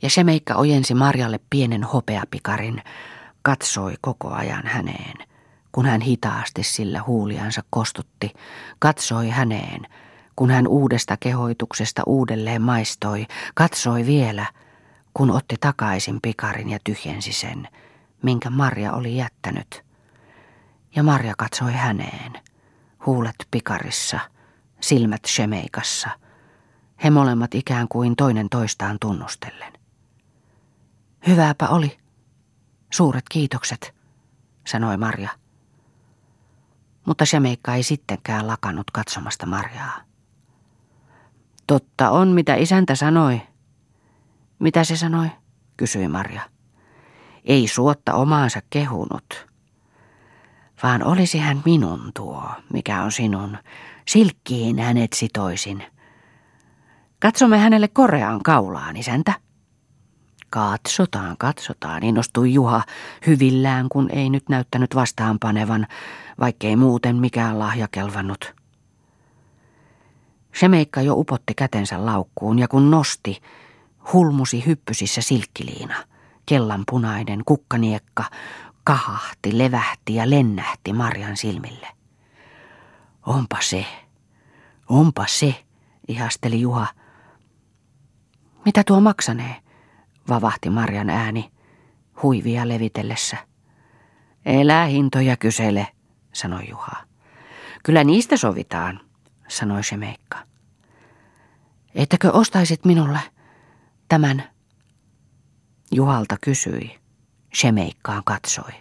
[0.02, 2.82] Ja se meikka ojensi Marjalle pienen hopeapikarin,
[3.42, 5.29] katsoi koko ajan häneen,
[5.72, 8.32] kun hän hitaasti sillä huuliansa kostutti,
[8.78, 9.86] katsoi häneen,
[10.36, 14.46] kun hän uudesta kehoituksesta uudelleen maistoi, katsoi vielä,
[15.14, 17.68] kun otti takaisin pikarin ja tyhjensi sen,
[18.22, 19.84] minkä Marja oli jättänyt.
[20.96, 22.32] Ja Marja katsoi häneen,
[23.06, 24.20] huulet pikarissa,
[24.80, 26.10] silmät shemeikassa,
[27.04, 29.72] he molemmat ikään kuin toinen toistaan tunnustellen.
[31.26, 31.98] Hyvääpä oli.
[32.90, 33.94] Suuret kiitokset,
[34.66, 35.39] sanoi Marja.
[37.10, 40.00] Mutta Shemeikka ei sittenkään lakannut katsomasta Marjaa.
[41.66, 43.42] Totta on, mitä isäntä sanoi.
[44.58, 45.30] Mitä se sanoi?
[45.76, 46.42] kysyi Marja.
[47.44, 49.46] Ei suotta omaansa kehunut,
[50.82, 53.58] vaan olisi hän minun tuo, mikä on sinun.
[54.08, 55.84] Silkkiin hänet sitoisin.
[57.20, 59.32] Katsomme hänelle koreaan kaulaan, isäntä.
[60.50, 62.82] Katsotaan, katsotaan, innostui Juha
[63.26, 65.86] hyvillään, kun ei nyt näyttänyt vastaanpanevan,
[66.40, 68.54] vaikkei muuten mikään lahja kelvannut.
[70.54, 73.42] Semeikka jo upotti kätensä laukkuun ja kun nosti,
[74.12, 75.94] hulmusi hyppysissä silkkiliina.
[76.46, 78.24] Kellanpunainen kukkaniekka
[78.84, 81.88] kahahti, levähti ja lennähti Marjan silmille.
[83.26, 83.86] Onpa se,
[84.88, 85.64] onpa se,
[86.08, 86.86] ihasteli Juha.
[88.64, 89.56] Mitä tuo maksanee?
[90.28, 91.50] vavahti Marjan ääni,
[92.22, 93.36] huivia levitellessä.
[94.46, 95.88] Elää hintoja kysele,
[96.32, 96.96] sanoi Juha.
[97.84, 99.00] Kyllä niistä sovitaan,
[99.48, 100.38] sanoi Shemeikka.
[101.94, 103.20] Ettäkö ostaisit minulle
[104.08, 104.42] tämän?
[105.92, 106.98] Juhalta kysyi.
[107.54, 108.72] Shemeikkaan katsoi.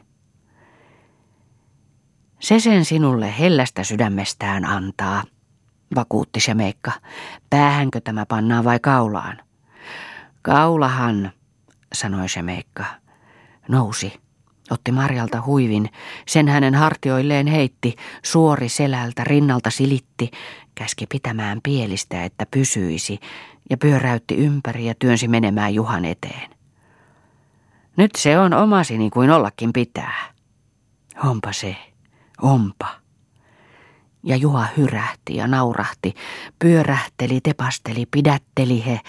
[2.39, 5.23] Se sen sinulle hellästä sydämestään antaa,
[5.95, 6.91] vakuutti Shemeikka.
[7.49, 9.41] Päähänkö tämä pannaan vai kaulaan?
[10.41, 11.31] Kaulahan,
[11.93, 12.85] sanoi Shemeikka.
[13.67, 14.21] Nousi,
[14.71, 15.89] otti Marjalta huivin,
[16.27, 20.31] sen hänen hartioilleen heitti, suori selältä, rinnalta silitti,
[20.75, 23.19] käski pitämään pielistä, että pysyisi,
[23.69, 26.49] ja pyöräytti ympäri ja työnsi menemään Juhan eteen.
[27.97, 30.33] Nyt se on omasi niin kuin ollakin pitää.
[31.23, 31.75] Onpa se,
[32.41, 32.87] onpa.
[34.23, 36.13] Ja Juha hyrähti ja naurahti,
[36.59, 38.99] pyörähteli, tepasteli, pidätteli he,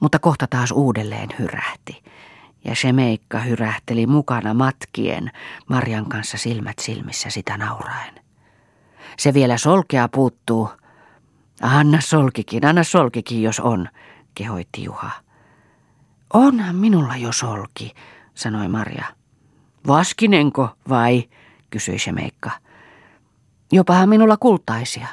[0.00, 2.02] mutta kohta taas uudelleen hyrähti.
[2.64, 5.30] Ja se meikka hyrähteli mukana matkien,
[5.68, 8.14] Marjan kanssa silmät silmissä sitä nauraen.
[9.18, 10.68] Se vielä solkea puuttuu.
[11.62, 13.88] Anna solkikin, anna solkikin, jos on,
[14.34, 15.10] kehoitti Juha.
[16.32, 17.94] Onhan minulla jo solki,
[18.34, 19.04] sanoi Marja.
[19.86, 21.28] Vaskinenko vai,
[21.70, 22.50] kysyi se meikka.
[23.72, 25.08] Jopahan minulla kultaisia.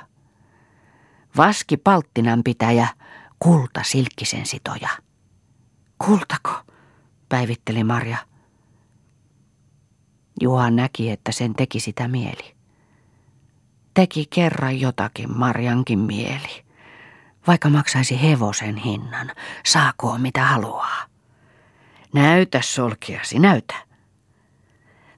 [1.37, 2.87] Vaski palttinan pitäjä,
[3.39, 4.89] kulta silkkisen sitoja.
[5.97, 6.51] Kultako?
[7.29, 8.17] Päivitteli Marja.
[10.41, 12.55] Juha näki, että sen teki sitä mieli.
[13.93, 16.65] Teki kerran jotakin Marjankin mieli.
[17.47, 19.31] Vaikka maksaisi hevosen hinnan,
[19.65, 21.05] saakoo mitä haluaa.
[22.13, 23.75] Näytä solkiasi, näytä.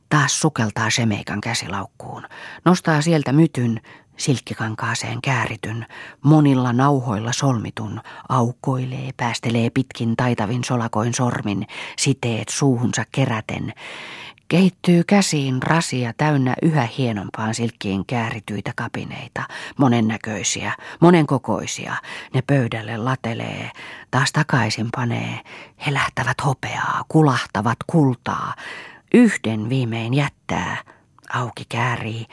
[0.10, 2.28] Taas sukeltaa Semeikan käsilaukkuun,
[2.66, 3.82] nostaa sieltä mytyn,
[4.18, 5.86] silkkikankaaseen käärityn,
[6.22, 11.68] monilla nauhoilla solmitun, aukoilee, päästelee pitkin taitavin solakoin sormin,
[11.98, 13.74] siteet suuhunsa keräten,
[14.52, 19.44] Kehittyy käsiin rasia täynnä yhä hienompaan silkkiin käärityitä kapineita,
[19.78, 21.96] monennäköisiä, monenkokoisia.
[22.34, 23.72] Ne pöydälle latelee,
[24.12, 25.40] taas takaisin panee.
[25.86, 28.54] He lähtävät hopeaa, kulahtavat kultaa.
[29.14, 30.78] Yhden viimein jättää,
[31.34, 32.26] auki käärii.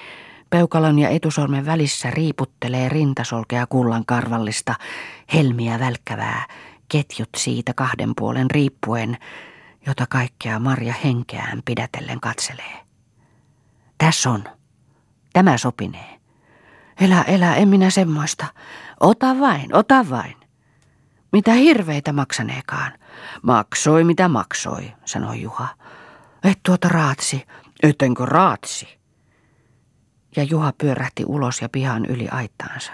[0.50, 4.74] Peukalon ja etusormen välissä riiputtelee rintasolkea kullan karvallista,
[5.34, 6.46] helmiä välkkävää,
[6.88, 9.16] ketjut siitä kahden puolen riippuen–
[9.88, 12.80] jota kaikkea Marja henkeään pidätellen katselee.
[13.98, 14.44] Tässä on.
[15.32, 16.20] Tämä sopinee.
[17.00, 18.46] Elä, elä, en minä semmoista.
[19.00, 20.36] Ota vain, ota vain.
[21.32, 22.92] Mitä hirveitä maksaneekaan.
[23.42, 25.68] Maksoi mitä maksoi, sanoi Juha.
[26.44, 27.46] Et tuota raatsi.
[27.82, 28.97] Ettenkö raatsi?
[30.36, 32.92] Ja Juha pyörähti ulos ja pihan yli aittaansa.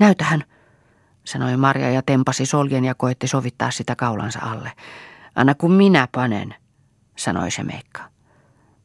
[0.00, 0.44] Näytähän,
[1.24, 4.72] sanoi Marja ja tempasi soljen ja koetti sovittaa sitä kaulansa alle.
[5.34, 6.54] Anna kun minä panen,
[7.16, 8.02] sanoi se Meikka.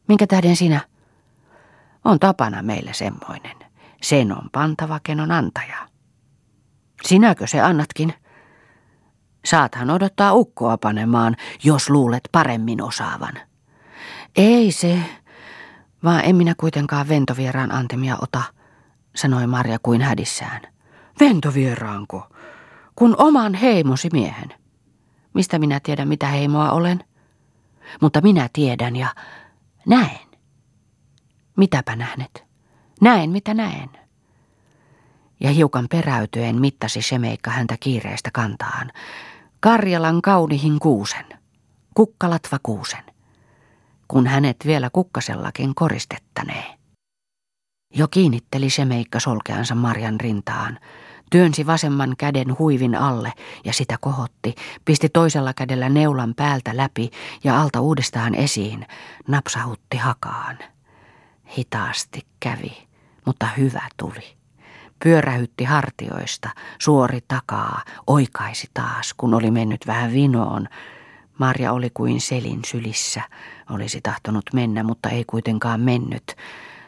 [0.08, 0.80] Minkä tähden sinä?
[2.04, 3.56] On tapana meille semmoinen.
[4.02, 5.88] Sen on pantava, kenon antaja.
[7.02, 8.14] Sinäkö se annatkin?
[9.44, 13.34] Saathan odottaa ukkoa panemaan, jos luulet paremmin osaavan.
[14.36, 14.98] Ei se,
[16.04, 18.42] vaan en minä kuitenkaan ventovieraan antemia ota,
[19.16, 20.60] sanoi Marja kuin hädissään.
[21.20, 22.26] Ventovieraanko?
[22.96, 24.54] Kun oman heimosi miehen.
[25.34, 27.04] Mistä minä tiedän, mitä heimoa olen?
[28.00, 29.08] Mutta minä tiedän ja
[29.86, 30.28] näen.
[31.56, 32.44] Mitäpä nähnet?
[33.00, 33.90] Näen, mitä näen.
[35.40, 38.90] Ja hiukan peräytyen mittasi Semeikka häntä kiireestä kantaan.
[39.60, 41.24] Karjalan kaunihin kuusen.
[41.94, 43.11] Kukkalatva kuusen.
[44.26, 46.64] Hänet vielä kukkasellakin koristettanee.
[47.94, 50.78] Jo kiinnitteli Semeikka solkeansa Marjan rintaan.
[51.30, 53.32] Työnsi vasemman käden huivin alle
[53.64, 54.54] ja sitä kohotti,
[54.84, 57.10] pisti toisella kädellä neulan päältä läpi
[57.44, 58.86] ja alta uudestaan esiin,
[59.28, 60.58] napsahutti hakaan.
[61.58, 62.88] Hitaasti kävi,
[63.26, 64.36] mutta hyvä tuli.
[65.04, 70.68] Pyörähytti hartioista, suori takaa, oikaisi taas, kun oli mennyt vähän vinoon.
[71.38, 73.22] Marja oli kuin selin sylissä,
[73.72, 76.36] olisi tahtonut mennä, mutta ei kuitenkaan mennyt.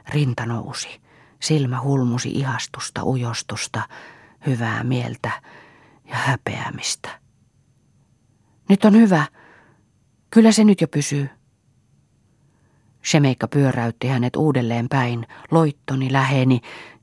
[0.08, 1.00] Rinta nousi,
[1.40, 3.82] silmä hulmusi ihastusta, ujostusta,
[4.46, 5.30] hyvää mieltä
[6.08, 7.08] ja häpeämistä.
[8.68, 9.24] Nyt on hyvä.
[10.30, 11.30] Kyllä se nyt jo pysyy.
[13.04, 16.60] Shemeikka pyöräytti hänet uudelleen päin, loittoni läheni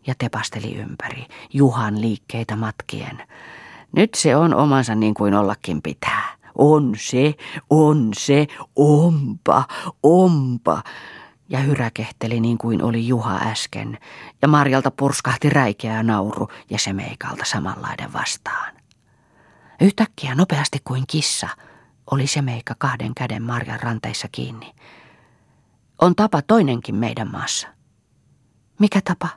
[0.07, 3.23] ja tepasteli ympäri, Juhan liikkeitä matkien.
[3.95, 6.40] Nyt se on omansa niin kuin ollakin pitää.
[6.57, 7.33] On se,
[7.69, 9.65] on se, ompa,
[10.03, 10.83] ompa.
[11.49, 13.97] Ja hyräkehteli niin kuin oli Juha äsken.
[14.41, 18.73] Ja Marjalta purskahti räikeä nauru ja se meikalta samanlainen vastaan.
[19.81, 21.47] Yhtäkkiä nopeasti kuin kissa
[22.11, 24.73] oli se meikka kahden käden Marjan ranteissa kiinni.
[26.01, 27.67] On tapa toinenkin meidän maassa.
[28.79, 29.27] Mikä tapa?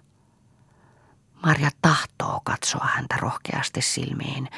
[1.46, 4.48] Marja tahtoo katsoa häntä rohkeasti silmiin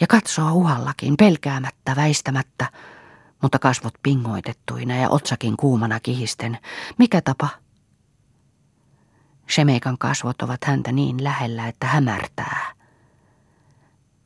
[0.00, 2.70] ja katsoo uhallakin pelkäämättä, väistämättä,
[3.42, 6.58] mutta kasvot pingoitettuina ja otsakin kuumana kihisten.
[6.98, 7.48] Mikä tapa?
[9.50, 12.72] Shemeikan kasvot ovat häntä niin lähellä, että hämärtää.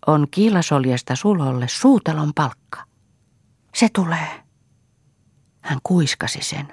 [0.06, 2.84] On kiilasoljesta sulolle suutelon palkka.
[3.74, 4.44] Se tulee.
[5.60, 6.72] Hän kuiskasi sen.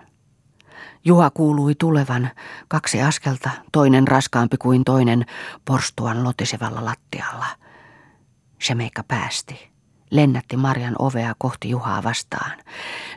[1.06, 2.32] Juha kuului tulevan
[2.68, 5.26] kaksi askelta, toinen raskaampi kuin toinen,
[5.66, 7.46] porstuan lotisevalla lattialla.
[8.62, 9.72] Shemeikka päästi.
[10.12, 12.52] Lennätti Marjan ovea kohti Juhaa vastaan.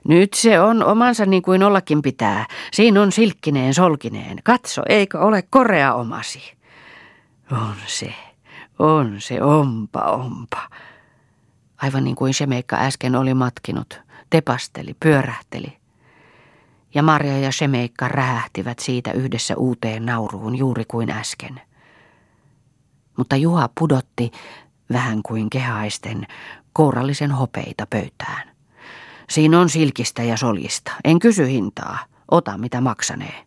[0.09, 2.47] Nyt se on omansa niin kuin ollakin pitää.
[2.73, 4.39] Siinä on silkkineen solkineen.
[4.45, 6.57] Katso, eikö ole korea omasi?
[7.53, 8.15] On se,
[8.79, 10.69] on se, ompa, ompa.
[11.83, 14.01] Aivan niin kuin Shemeikka äsken oli matkinut.
[14.31, 15.77] Tepasteli, pyörähteli
[16.95, 21.61] ja Marja ja Shemeikka rähähtivät siitä yhdessä uuteen nauruun juuri kuin äsken.
[23.17, 24.33] Mutta Juha pudotti,
[24.93, 26.27] vähän kuin kehaisten,
[26.73, 28.51] kourallisen hopeita pöytään.
[29.31, 30.93] Siinä on silkistä ja soljista.
[31.05, 31.99] En kysy hintaa.
[32.31, 33.45] Ota mitä maksanee.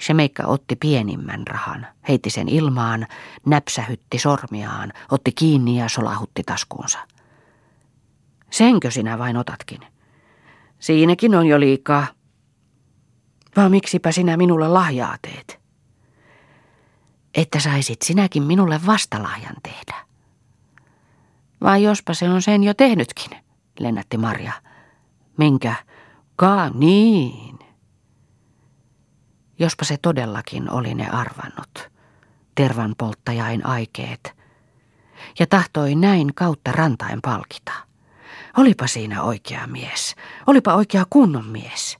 [0.00, 3.06] Shemeikka otti pienimmän rahan, heitti sen ilmaan,
[3.46, 6.98] näpsähytti sormiaan, otti kiinni ja solahutti taskuunsa.
[8.50, 9.80] Senkö sinä vain otatkin?
[10.78, 12.06] Siinäkin on jo liikaa.
[13.56, 15.65] Vaan miksipä sinä minulle lahjaa teet?
[17.36, 20.06] Että saisit sinäkin minulle vastalahjan tehdä.
[21.60, 23.30] Vai jospa se on sen jo tehnytkin,
[23.80, 24.52] lennätti Marja.
[25.36, 25.74] Minkä?
[26.36, 27.58] Kaa niin.
[29.58, 31.90] Jospa se todellakin oli ne arvannut,
[32.54, 34.36] tervan polttajain aikeet,
[35.38, 37.72] ja tahtoi näin kautta rantain palkita.
[38.56, 40.16] Olipa siinä oikea mies.
[40.46, 41.98] Olipa oikea kunnon mies.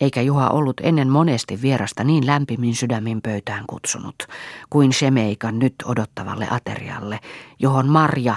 [0.00, 4.26] Eikä Juha ollut ennen monesti vierasta niin lämpimin sydämin pöytään kutsunut,
[4.70, 7.20] kuin Shemeikan nyt odottavalle aterialle,
[7.58, 8.36] johon Marja,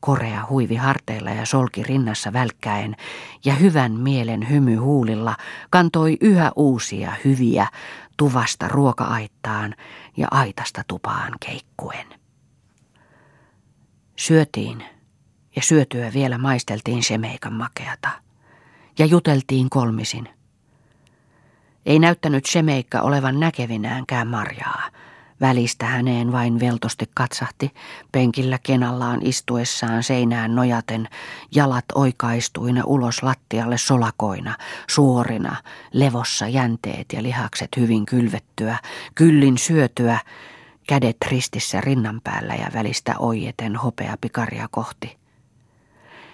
[0.00, 2.96] korea huivi harteilla ja solki rinnassa välkkäen,
[3.44, 5.36] ja hyvän mielen hymy huulilla
[5.70, 7.66] kantoi yhä uusia hyviä
[8.16, 9.74] tuvasta ruoka-aittaan
[10.16, 12.06] ja aitasta tupaan keikkuen.
[14.16, 14.84] Syötiin
[15.56, 18.10] ja syötyä vielä maisteltiin Shemeikan makeata.
[18.98, 20.28] Ja juteltiin kolmisin.
[21.86, 24.82] Ei näyttänyt Shemeikka olevan näkevinäänkään marjaa.
[25.40, 27.70] Välistä häneen vain veltosti katsahti,
[28.12, 31.08] penkillä kenallaan istuessaan seinään nojaten,
[31.54, 34.56] jalat oikaistuina ulos lattialle solakoina,
[34.90, 35.56] suorina,
[35.92, 38.78] levossa jänteet ja lihakset hyvin kylvettyä,
[39.14, 40.18] kyllin syötyä,
[40.88, 45.16] kädet ristissä rinnan päällä ja välistä oijeten hopea pikaria kohti.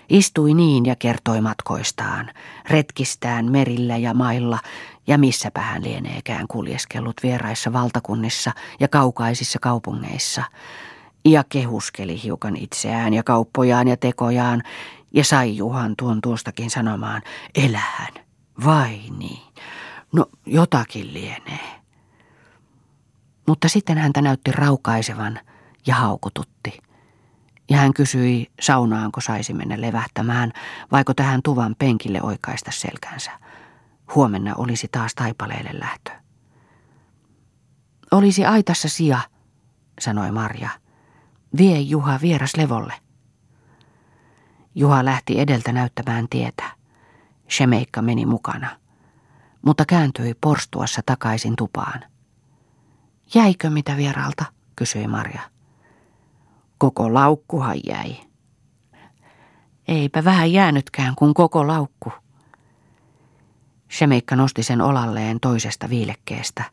[0.08, 2.30] Istui niin ja kertoi matkoistaan,
[2.70, 4.58] retkistään merillä ja mailla
[5.10, 10.44] ja missäpä hän lieneekään kuljeskellut vieraissa valtakunnissa ja kaukaisissa kaupungeissa.
[11.24, 14.62] Ja kehuskeli hiukan itseään ja kauppojaan ja tekojaan
[15.14, 17.22] ja sai Juhan tuon tuostakin sanomaan,
[17.54, 18.12] elähän,
[18.64, 19.42] vai niin,
[20.12, 21.80] no jotakin lienee.
[23.48, 25.40] Mutta sitten häntä näytti raukaisevan
[25.86, 26.78] ja haukututti–
[27.70, 30.52] ja hän kysyi, saunaanko saisi mennä levähtämään,
[30.92, 33.30] vaiko tähän tuvan penkille oikaista selkänsä.
[34.14, 36.10] Huomenna olisi taas taipaleelle lähtö.
[38.10, 39.20] Olisi aitassa sija,
[40.00, 40.68] sanoi Marja.
[41.58, 42.94] Vie Juha vieras levolle.
[44.74, 46.64] Juha lähti edeltä näyttämään tietä.
[47.50, 48.76] Shemeikka meni mukana,
[49.62, 52.00] mutta kääntyi porstuassa takaisin tupaan.
[53.34, 54.44] Jäikö mitä vieraalta,
[54.76, 55.40] kysyi Marja.
[56.78, 58.16] Koko laukkuhan jäi.
[59.88, 62.12] Eipä vähän jäänytkään kuin koko laukku.
[63.90, 66.64] Shemeikka nosti sen olalleen toisesta viilekkeestä,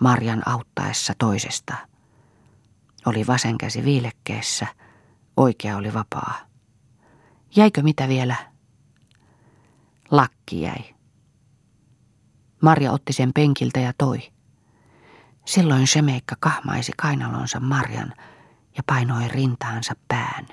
[0.00, 1.74] Marjan auttaessa toisesta.
[3.06, 4.66] Oli vasen käsi viilekkeessä,
[5.36, 6.34] oikea oli vapaa.
[7.56, 8.36] Jäikö mitä vielä?
[10.10, 10.94] Lakki jäi.
[12.62, 14.32] Marja otti sen penkiltä ja toi.
[15.46, 18.12] Silloin Shemeikka kahmaisi kainalonsa Marjan
[18.76, 20.46] ja painoi rintaansa pään.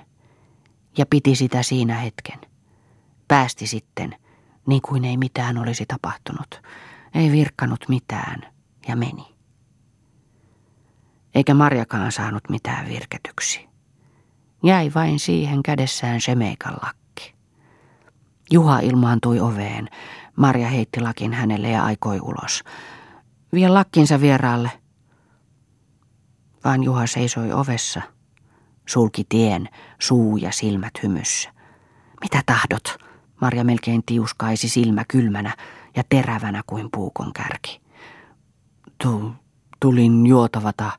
[0.98, 2.40] Ja piti sitä siinä hetken.
[3.28, 4.16] Päästi sitten,
[4.68, 6.62] niin kuin ei mitään olisi tapahtunut.
[7.14, 8.42] Ei virkkanut mitään
[8.88, 9.36] ja meni.
[11.36, 13.68] Eikä Marjakaan saanut mitään virketyksi.
[14.64, 17.36] Jäi vain siihen kädessään Semeikan lakki.
[18.52, 19.90] Juha ilmaantui oveen.
[20.36, 22.64] Marja heitti lakin hänelle ja aikoi ulos.
[23.54, 24.72] Vie lakkinsa vieraalle,
[26.64, 28.02] vaan Juha seisoi ovessa,
[28.88, 31.50] sulki tien, suu ja silmät hymyssä.
[32.22, 33.07] Mitä tahdot?
[33.42, 35.56] Marja melkein tiuskaisi silmä kylmänä
[35.96, 37.82] ja terävänä kuin puukon kärki.
[39.04, 39.34] Tu,
[39.80, 40.92] tulin juotavata,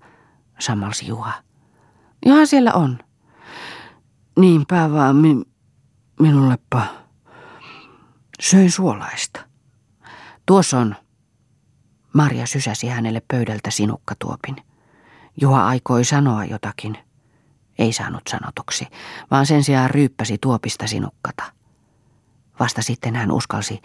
[0.58, 1.32] sammalsi Juha.
[2.26, 2.98] Ihan siellä on.
[4.40, 5.42] Niinpä vaan mi,
[6.20, 6.86] minullepa.
[8.42, 9.40] Söin suolaista.
[10.46, 10.96] Tuossa on.
[12.12, 14.56] Marja sysäsi hänelle pöydältä sinukkatuopin.
[15.40, 16.98] Juha aikoi sanoa jotakin.
[17.78, 18.86] Ei saanut sanotuksi,
[19.30, 21.57] vaan sen sijaan ryyppäsi tuopista sinukkata.
[22.60, 23.82] Vasta sitten hän uskalsi,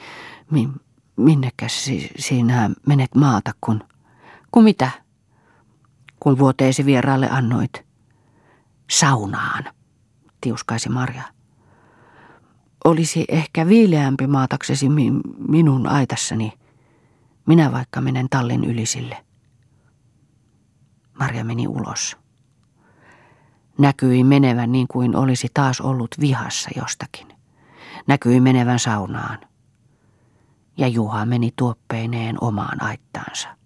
[0.51, 0.69] mi,
[1.15, 3.83] minnekäs si, sinä menet maata, kun...
[4.51, 4.89] Kun mitä?
[6.19, 7.85] Kun vuoteesi vieraalle annoit.
[8.89, 9.63] Saunaan,
[10.41, 11.23] tiuskaisi Marja.
[12.85, 15.11] Olisi ehkä viileämpi maataksesi mi,
[15.47, 16.53] minun aitassani.
[17.45, 19.17] Minä vaikka menen tallin ylisille.
[21.19, 22.17] Marja meni ulos.
[23.77, 27.32] Näkyi menevän niin kuin olisi taas ollut vihassa jostakin.
[28.07, 29.39] Näkyi menevän saunaan.
[30.77, 33.57] Ja Juha meni tuoppeineen omaan aittaansa.